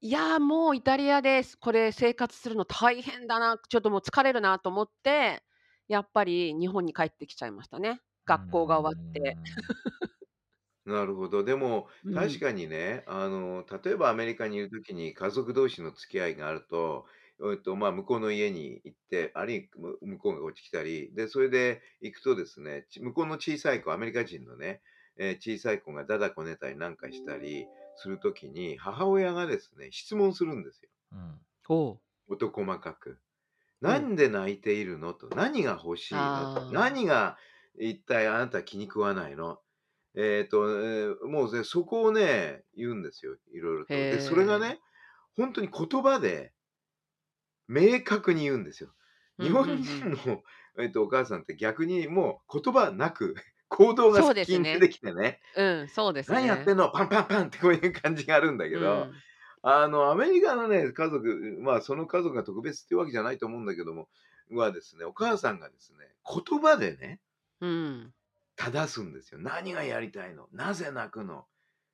[0.00, 5.42] いやーもうイタリアでこれ生活するの大変だなちょっともう疲れるなと思って
[5.88, 9.38] やっぱり日本に帰ってきちゃいましたね学校が終わって。
[10.84, 11.44] なるほど。
[11.44, 12.14] でも、うん。
[12.14, 17.06] 確かにね、あの、例えばアメリカにいるときに家族同士の付き合いがあると、
[17.52, 24.82] えっと、まあ、向こうの家に行って、あるいはむ向こうがこっち来たり、で、それで行くとですね、ち向こうの小さい子、アメリカ人のね、
[25.16, 30.90] えー小さい子がだだこねたりなんかしたりするときに、母親がですね、質問するんですよ。
[31.12, 31.40] うん。
[31.68, 32.00] おう。
[32.26, 33.20] 事細かく。
[33.80, 35.14] なんで泣いているの？
[35.14, 36.46] と、何が欲しいの？
[36.48, 37.38] と、何が
[37.78, 39.58] 一体あなた気に食わないの？
[40.16, 43.94] えっ、と、えーもうね、そこをね、言うんですよ、いろいろと。
[43.94, 44.80] で、それがね、
[45.36, 46.52] 本当に言葉で
[47.66, 48.90] 明確に言うんですよ。
[49.40, 50.42] 日本人の、
[50.78, 53.34] えっとお母さんって逆にもう言葉なく
[53.68, 56.36] 行動が先に出てきてね、うんそうですね。
[56.36, 56.90] 何やってんの？
[56.90, 59.12] パンパンパンってこういう感じがあるんだけど、うん。
[59.66, 64.10] あの、アメリカのね、家族、まあ、その家族が特別っていうわけじゃないと思うんだけども、
[64.50, 67.18] はですね、お母さんがですね、言葉でね、
[67.64, 68.14] うん
[68.56, 69.40] 正すんですよ。
[69.40, 70.48] 何がやりたいの？
[70.52, 71.46] なぜ泣くの？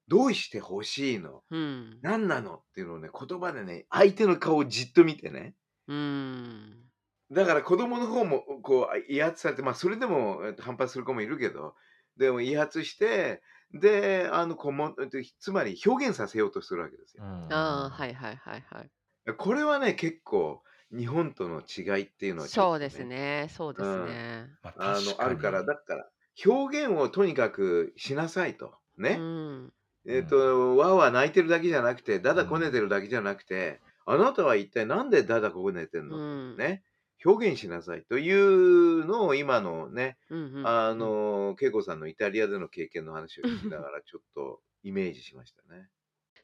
[0.08, 1.42] どうして欲しいの？
[1.50, 2.56] うん何なの？
[2.56, 5.54] っていうのをね、言葉でね、相手の顔をじっと見てね。
[5.88, 6.90] うん
[7.32, 11.74] だから子供の方も、こう、威圧されて、まあ、それでもえっと反発する子もいるけど、
[12.16, 13.40] でも威圧して、
[13.72, 17.22] で、あの、こも、えっとつまり表現させようとするわけですよ。
[17.48, 18.90] ああはいはいはいはい。
[19.38, 24.48] これはね、結構、日本との違いっていうのはちょっとそうですねそうですね。
[24.62, 26.08] まあ確の、あるから、にだから、
[26.44, 28.74] 表現をとにかくしなさいと。
[28.98, 29.16] ね。
[29.18, 29.72] うん
[30.06, 36.82] えっ、と、わーわー泣いてるだけじゃなくて、だだこねてるだけじゃなくて、あなたは一体なんでだだこねてんうの、んね。
[37.24, 45.90] 表現しなさいというのを今のね、うんうんあの、恵子さんのイタリアでの経験の話を聞きながらちょっとイメージしましたね。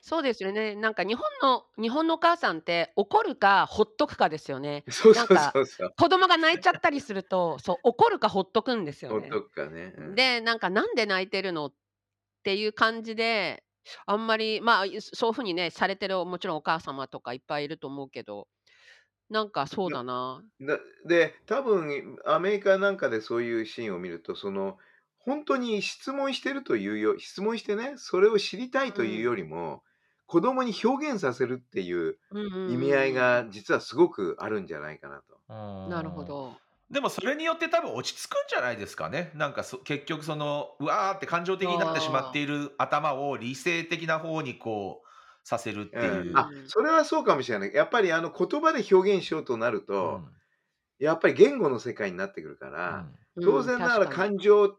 [0.09, 0.77] そうですよね。
[0.77, 4.85] なんか日本の日本のお母さんって怒るかほっとくかですよね。
[4.89, 5.93] そうそうそうそう。
[5.99, 9.29] 子供が泣いちゃったりすると、そう怒るかほっとくんですよね。
[9.29, 9.95] ほっとくかね。
[9.99, 11.75] うんで、なんかなんで泣いてるのっ
[12.45, 13.65] ていう感じで、
[14.07, 18.47] あんまりまあそういうふうにねされてるもちろんお母様とかいっぱいいると思うけど、
[19.29, 20.41] なんかそうだな。
[20.61, 24.79] だで、多分アメリカなんかでそういうシーンを見ると、その、
[25.19, 29.83] 本当に質問してるというよ、質問してね、それを知りたいというよりも、
[30.27, 35.89] 子供に表現させるっていううんうんうん意味合いが実はすごくあるんじゃないかなと。
[35.89, 36.25] なるほ。
[36.25, 36.57] ど。
[36.91, 39.33] でもそれによって多分落ち着くんじゃないですかね。
[39.35, 45.07] なんかそ結局そのうわーって感情的になってしまっている頭を理性的な方にこう
[45.49, 46.31] させるっていう。
[46.31, 47.75] うんあ、それはそうかもしれない。
[47.75, 50.33] やっぱりあの言葉で表現しようとなるうと、ん
[50.99, 54.75] やっぱり言語の世界になってくるから、うん当然ながら確かに感情で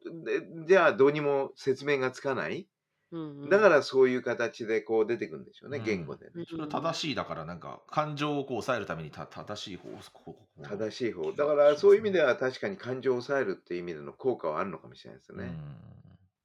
[0.68, 2.68] じゃあどうにも説明がつかない。
[3.12, 3.50] うんうん。
[3.50, 5.84] だからそういう形でこう出てくるんでしょうね、うん。
[5.86, 6.32] 言語でね。
[6.36, 11.32] うんそれは正しいだからなんか感情をこう抑えるためにた正しい方こう正しい方。
[11.32, 15.54] だからそういう意味では確かに感情を抑えるっていう意味での効果はあるのかもしれないですよね。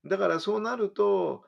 [0.07, 1.45] だからそうなると、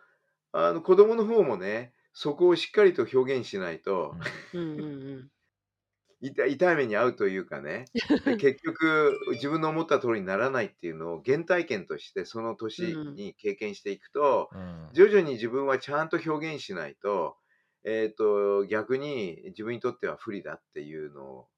[0.53, 4.15] あの子供の方もね、そこをしっかりと表現しないと、
[4.53, 5.29] うんうんうん
[6.25, 7.85] 痛痛い目に遭うというかね、
[8.25, 14.89] で 結局自分の思った通りにならないっていうのを原体験としてその年に経験していくと、うん。
[14.95, 17.37] 徐々に自分はちゃんと表現しないと、
[17.85, 21.49] えっ、と、逆に自分にとっては不利だっていうのを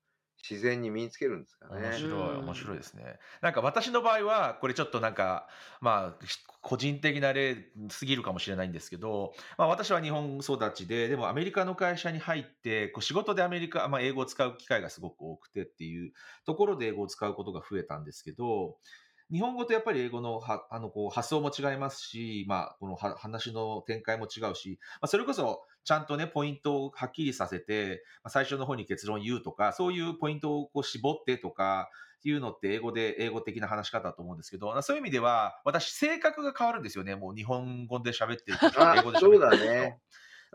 [0.49, 1.89] 自然に身につけるんですかね。
[1.89, 3.19] 面白いうん面白いですね。
[3.41, 5.49] なんか私の場合はこれちょっとなんか
[5.81, 7.57] まあひ個人的な例
[7.91, 16.13] すぎるかもしれないんですけど、まあ、私は日本育ちででもアメリカの会社に入ってこう仕事でアメリカ、まあ、英語を使う機会がすごく多くてっていう
[16.45, 18.79] ところで英語を使うことが増えたんですけど
[19.33, 31.89] 日本語とやっぱり英語のはあのこう発想も違いますし、まあ、この話の展開も違うし、まあ、それこそちゃんとね、ポイントをはっきりさせて、まあ、最初の方に結論言うとか、そういうポイントをこう絞ってとか、
[32.25, 37.15] いうのって英語で、英語的な話し方だと思うんですけど、そういう意味では、私、性格が変わるんですよね。
[37.15, 39.19] もう日本語で喋ってると、英語で喋ってると。
[39.21, 39.99] そうだね。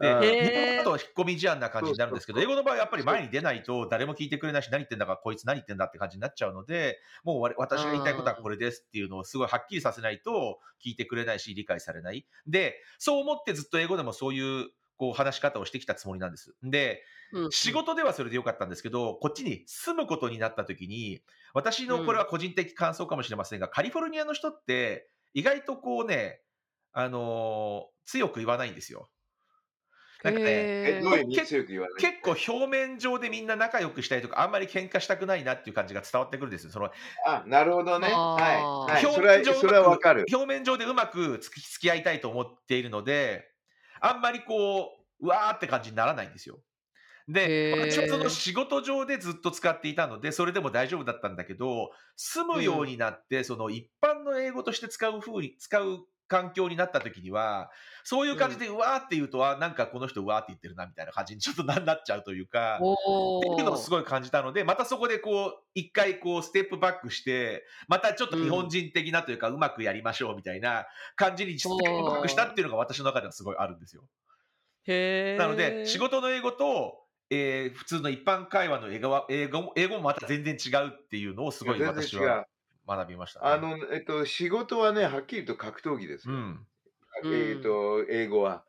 [0.02, 12.26] で、うん日本語だと引っ込み思案な感じになるんですけど、英語の場合はやっぱり前に出ないと誰も聞いてくれないし、何言ってんだか、こいつ何言ってんだって感じになっちゃうので、もうわ私が言いたいことはこれですっていうのをすごいはっきりさせないと聞いてくれないし、理解されない。
[12.48, 16.56] で、そう思ってずっと英語でもそういうこう話し方をしてきたつもりなんです。
[16.64, 21.22] で、うん仕事ではそれでよかったんですけど、こっちに住むことになった時に、
[21.54, 26.42] 私のこれは個人的感想かもしれませんが、カリフォルニアの人って意外とこうね、
[26.92, 29.10] あのー強く言わないんですよ。
[30.24, 36.72] なんかね、え、へどういう意ー味強く言わない結構表面上でみんな仲良くしたいとか、あんまり喧嘩したくないなっていう感じが伝わってくるんですよ。
[36.72, 36.92] その
[37.26, 38.30] あ、なるほどね。
[38.36, 38.76] はい。
[38.86, 39.10] はい。
[39.10, 40.32] そ表れは、面上それはわかる。
[40.32, 43.46] 表面上でうまく付き付き合いたいと思っているので、
[44.00, 46.60] あんまりこう、うわーって感じにならないんですよ。
[47.28, 57.70] で、私はその仕事上でずっと使っていたので、それでも大丈夫だったんだけど、住むようになって、その一般の英語として使う風に、使う環境になった時には、
[58.06, 62.86] そういう感じでうわーって言うと、あ、なんかこの人うわーって言ってるなみたいな感じにちょっとななっちゃうというか、
[63.40, 63.92] っていうのをすい。
[63.92, 74.04] ごい感じたので、またそこでこう、一回こう、ステップバックして、またちょっと日本人的なというか、うまくやりましょうみたいな感じにステップバックしたっていうのが私の中ではすごいあるんですよ。
[74.84, 76.98] へなので、ー仕事の英語と、
[77.30, 82.46] えー普通の一般会話の英語は英語も英語もまた全然違うっていうのをすごい私は。
[82.88, 83.46] 学びました、ね。
[83.48, 86.36] あの、えっと、仕事はね、はっきりと格闘技ですよ。
[86.36, 86.68] うん。
[87.26, 88.66] えっと、英語は。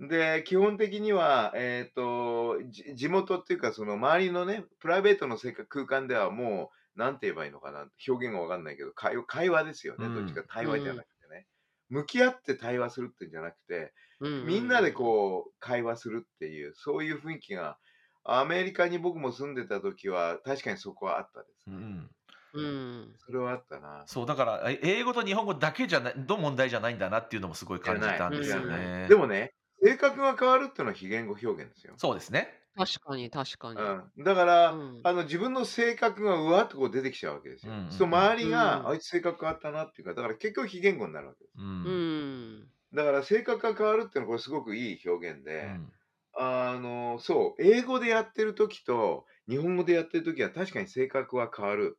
[0.00, 10.06] で、基本的には、えっと、じ地元っていうか、その周りのね、プライベートの空間ではもう、なんて言えばいいのかな、表現がわかんないけど、会話会話ですよね。
[10.06, 11.46] うんどっちか対話じゃなくてね。
[11.88, 17.78] 向き合って対話するっていうんじゃなくて、うんみんなでこう、会話するっていう、そういう雰囲気が、
[18.24, 21.76] アメリカに僕も住んでた時は、確かにそこはあったですね。
[21.76, 22.10] うん、
[22.54, 23.14] うん。
[23.18, 24.04] それはあったな。
[24.06, 29.06] そう、だから、え英語と日本語だけじゃない、の問題じゃないんだなっていうのもすごい感じたんですよね。
[29.08, 29.52] でもね、
[29.82, 31.94] 性格が変わるっていうのは非言語表現ですよ。
[31.96, 32.60] そうですね。
[32.76, 33.80] 確かに、確かに。
[33.80, 37.72] うん、だから、うんあの自分の性格がうわっとこう出てきちゃうわけですよ。
[37.72, 41.54] うんうんうんそう周りが、うんあいつ性格変わったなっていうか、だから結局非言語になるわけです。
[41.58, 41.60] う。
[41.60, 42.68] うんん。
[42.92, 45.92] だから性格が変わるっていうのはこれすごくいい表現で、うん
[46.36, 51.98] あの、そう、英語でやってる時と日本語でやってる時は確かに性格は変わる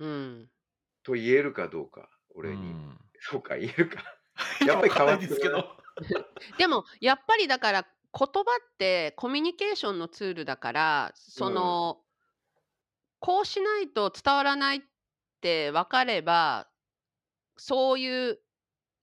[0.00, 0.50] うん。
[1.04, 2.56] と言えるかどうか、俺に。
[2.56, 4.02] うん そうか、言えるか。
[4.64, 5.76] いややっぱりかんないですけど。
[6.56, 12.02] でも、やっぱりだから、言葉ってコミュニケーションのツールだから、その、
[13.20, 14.80] こうしないと伝わらないっ
[15.42, 16.68] て分かれば、
[17.56, 18.40] そういう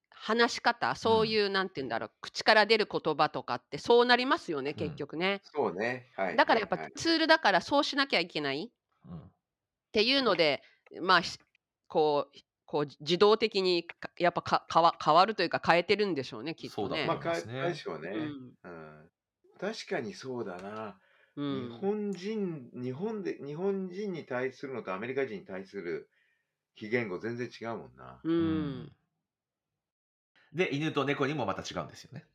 [0.10, 5.42] 話し方、そういう、なんて言うんだろう、口から出る言葉とかってそうなりますよね、結局ね。
[5.44, 6.12] そうね。
[6.18, 6.36] はい。
[6.36, 8.72] だからやっぱはいはいツールだからそうしなきゃいけない
[9.06, 9.22] うんっ
[9.92, 10.64] ていうので、
[11.02, 11.40] まあ、し
[11.88, 16.78] こう、こう自動的にかやっぱか変わ変わるというか変えてるんでしょうね、きっとね。
[16.78, 19.12] そうだとまあ、か思いますねうんうん。
[19.60, 21.00] 確かにそうだな。
[21.36, 26.10] うん日本人、日本で、日本人に対するのとアメリカ人に対する
[26.76, 28.24] 非言語全然違うもんな。
[28.24, 28.96] ううんん
[30.54, 32.26] で、犬と猫にもまた違うんですよね。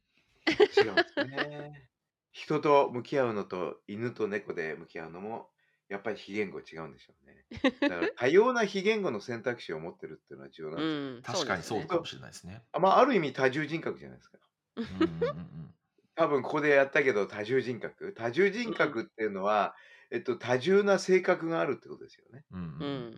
[0.81, 1.91] 違うんですね。
[2.33, 5.52] 人と向き合うのと犬と猫で向き合うのも、
[5.93, 7.71] やっぱり非言語違うんでしょうね。
[7.81, 11.19] だから多様な非言語の選択肢を持ってるっていうのは重要なんうですよ。
[11.19, 12.63] ん、確かにそうかもしれないですね。
[12.73, 14.39] あまあ、ある意味多重人格じゃないですか。
[14.77, 15.75] うんうんうん
[16.15, 18.13] 多分ここでやったけど多重人格。
[18.13, 19.75] 多重人格っていうのは、
[20.11, 22.45] えっと、多重な性格があるってことですよね。
[22.51, 23.11] うんうんうん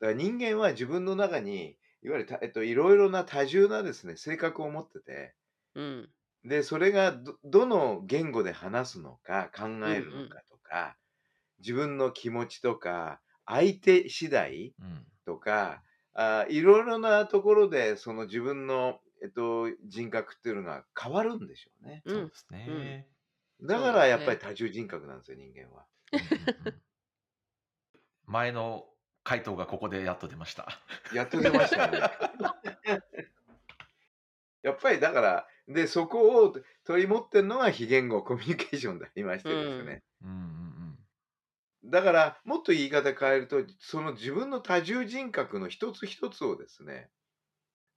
[0.00, 5.34] だから人間は自分の中にいわゆるた、えっと、いろいろな多重なですね性格を持ってて
[5.74, 6.10] うん
[6.44, 10.96] でそれがどどの言語で話すのか考えるのかとか、
[11.60, 15.82] 自分の気持ちとか相手次第うんとか
[16.12, 22.02] あいろいろなところでその自分の、えっと、人格っていうのが変わるんでしょうね。
[22.04, 23.06] うんそうですね。
[23.62, 25.86] だからやっぱり多重人格なんですよ人間は。
[26.12, 26.24] うんうん
[26.66, 26.84] うん
[28.26, 28.86] 前の
[29.22, 30.68] 回答がここでやっと出ました。
[31.12, 31.98] やっと出ましたね。
[34.62, 40.02] やっぱりだから、で、そこを取り持ってるのが非言語コミュニケーションでありましてですね。
[40.22, 40.63] うんうん
[41.84, 47.10] だから、もっと言い方変えると、その自分の多重人格の一つ一つをですね、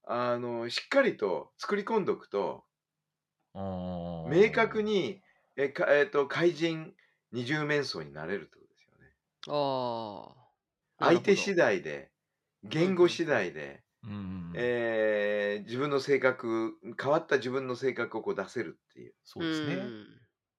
[0.03, 2.65] あの、しっかりと作り込んでおくと。
[3.53, 5.21] 明確に、
[5.55, 6.95] え、かえっと、怪人
[7.31, 9.15] 二重面相になれるってことですよね。
[9.47, 10.47] ああ。
[10.99, 12.11] 相手次第で
[12.63, 19.15] 言語次第で、うんうんえー自分の性格変わった自分の性格をこう出せるっていう。
[19.23, 19.75] そうですね。
[19.75, 19.81] うん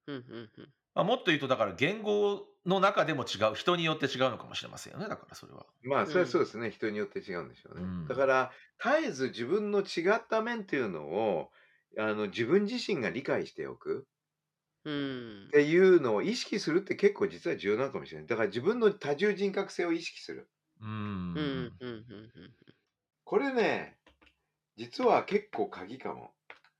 [0.07, 5.67] うんうんうんまあ、もっと言うと、だから言語の中でも違う、人によって違うのかもしれませんよね、だからそれは。
[5.83, 7.83] まあそれはそうですね、人によって違うんでしょうね。
[7.83, 8.53] うんだから
[8.83, 11.51] 絶えず自分の違った面っていうのを
[11.99, 14.07] あの自分自身が理解しておく
[14.85, 18.27] うんっていうのを意識するって結構実は重要なのかもしれない。
[18.29, 20.49] だから自分の多重人格性を意識する。
[20.81, 22.55] うんうんうんうんうん
[23.25, 23.99] これね、
[24.77, 26.33] 実は結構鍵かも。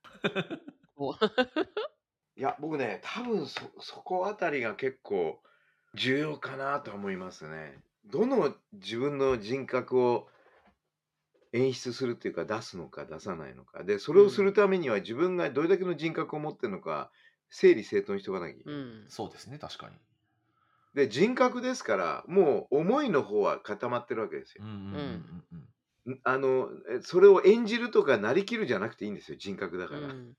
[0.95, 1.13] お
[2.35, 5.43] いや、僕ね、多分そ、そこあたりが結構
[5.95, 7.79] 重要かなと思いますね。
[8.05, 10.29] どの自分の人格を
[11.51, 13.83] 演出するっていうか出すのか出さないのか。
[13.83, 17.11] で、それをするためには自分がどれだけの人格を持ってるのか
[17.49, 18.75] 整理整頓しておかなきゃいけない。
[18.75, 19.95] うんそうですね、確かに。
[20.93, 24.69] で、人格ですから、もう思いの方は固まってるわけですようん。
[24.69, 30.01] うんうんうんんあの、えそれを演じるとかなりきるじゃなくていいんですよ、人格だから。
[30.01, 30.33] うん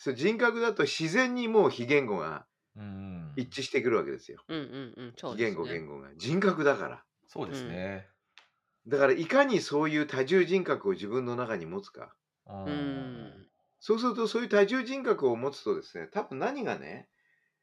[0.00, 4.42] そう人格だと自然にもう非言語がうんうん一致してくるわけですよ。
[4.48, 6.14] うんうんうんそうですね非言語、言語が。
[6.16, 7.04] 人格だから。
[7.28, 8.08] そうですね。
[8.88, 12.16] だからいかにそういう多重人格を自分の中に持つか。
[12.46, 13.48] ううん
[13.80, 17.08] そうするとそういう多重人格を持つとですね、多分何がね、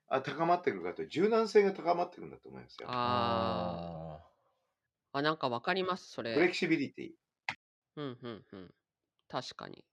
[0.08, 2.88] あ高まってくるかというと柔軟性が高まってくるんだと思いますよ。
[2.90, 7.12] あーあなんかわかりますそれフレキシビリティ。
[7.98, 8.74] うんうんうん
[9.28, 9.84] 確かに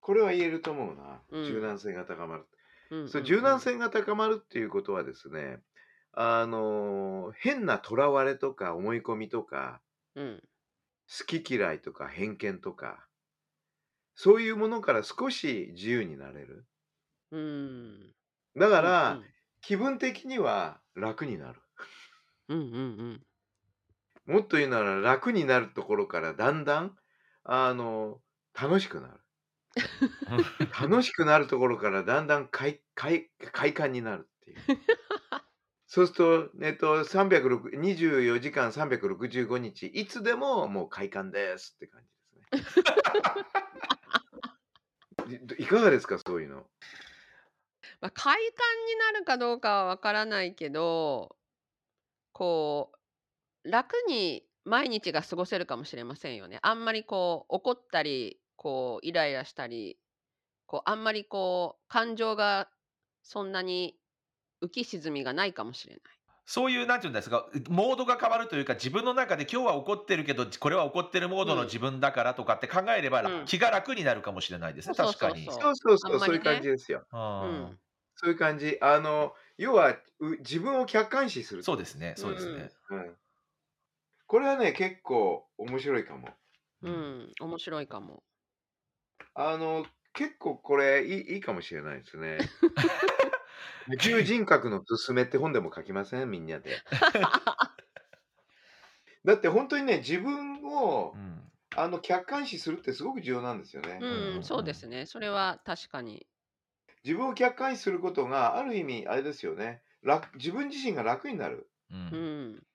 [0.00, 1.22] これは言えると思うな。
[1.30, 2.46] うん柔軟性が高まる。
[2.90, 5.58] うんそう柔軟性が高まるっていうことはですね、
[6.12, 9.80] あの変なとらわれとか思い込みとか、
[10.14, 10.42] うん
[11.18, 13.08] 好き嫌いとか偏見とか、
[14.14, 16.66] そういうものから少し自由になれる。
[17.32, 18.14] うん
[18.56, 19.24] だから、うん
[19.62, 21.60] 気分的には楽になる。
[22.48, 22.76] うんうんう
[23.14, 23.26] ん
[24.26, 26.96] もっと言うなら楽になるところからだんだん、
[27.44, 28.20] あの、
[28.54, 29.20] 楽しくなる。
[30.80, 34.58] 楽しくなるところからだんだん快快快感になるっていう。
[35.86, 42.02] そうすると、えっと、306 24時間365日、いつでももう快感ですって感
[42.52, 42.84] じですね。
[45.58, 46.64] いいかがですか、そういうの。
[48.00, 51.36] まあ、快感になるかどうかはわからないけど
[52.32, 52.92] こ
[53.64, 56.58] う楽に毎日が過ごせるかもしれませんよね。
[56.62, 59.98] あんまりこう怒ったりこうイライラしたり
[60.66, 62.70] こうあんまりこう感情が
[63.22, 63.98] そんなに
[64.62, 66.02] 浮き沈みがないかもしれない。
[66.46, 75.46] そういう、なんていうんですか、モードが変わるというか、自分の中で今日は怒ってるけど、これは怒ってるモードのうん自分だからとかって考えれば、うん気が楽になるかもしれないですね、そうそう確かに。
[75.46, 77.06] そうそうそうねそういう感じですよ。
[77.12, 77.80] うんうん
[78.16, 78.76] そういう感じ。
[78.82, 81.62] あの、要は、う自分を客観視する。
[81.62, 82.70] そうですね、そうですね。
[82.90, 83.16] うん。
[84.26, 86.28] これはね、結構面白いかも。
[86.82, 88.22] うん、面白いかも。
[89.34, 92.52] あの、結構これいいいいかもしれないですね。
[93.88, 96.30] 宇宙人格のすすめって本でも書きません？
[96.30, 96.84] みんなで。
[99.24, 104.00] だって本当にね、自分をうんあの客観視するってすごく重要なんですよね。
[104.00, 105.06] うん、そうですね。
[105.06, 106.26] それは確かに。
[107.04, 109.82] 自分を客観視することがある意味あれですよね。
[110.02, 111.70] 楽自分自身が楽になる。
[111.90, 112.66] ううんん、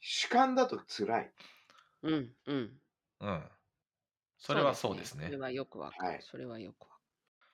[0.00, 1.34] 主観だと辛い。
[2.02, 2.80] うん、うん。
[3.20, 3.50] うん。
[4.38, 5.38] それはそうですねそれ。
[5.38, 6.08] はよくわかる。
[6.08, 6.96] はいそれはよくわか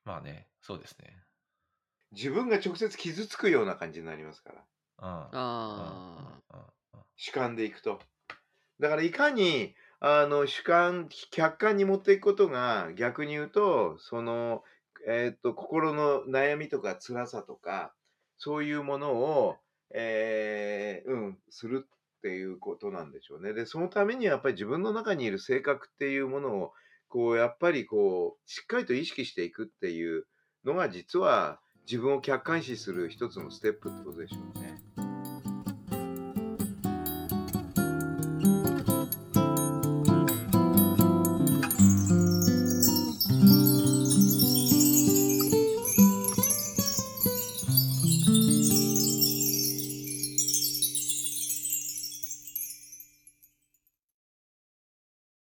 [0.04, 1.16] まあね、そうですね。
[2.12, 4.56] 自分が直接傷つくような感じになりますから。
[4.58, 4.64] うん。
[4.64, 4.66] る。
[5.04, 6.72] ああ、うんうんうん
[7.16, 8.00] 主観でいくと。
[8.80, 14.64] だからいかにあの主観客観に持っていくことが逆に言うとその、
[15.06, 17.94] えー、と心の悩みとか辛さとか
[18.38, 19.56] そういうものを、
[19.94, 21.86] えーうん、する
[22.22, 23.52] っていうことなんでしょうね。
[23.52, 26.72] でそのためにはやっぱり自分の中にいる性格っていうものを
[27.08, 30.24] こうやっぱりこうしっかりと意識していくっていう
[30.64, 35.21] のが実は自分を客観視する一つのステップってことでしょうね。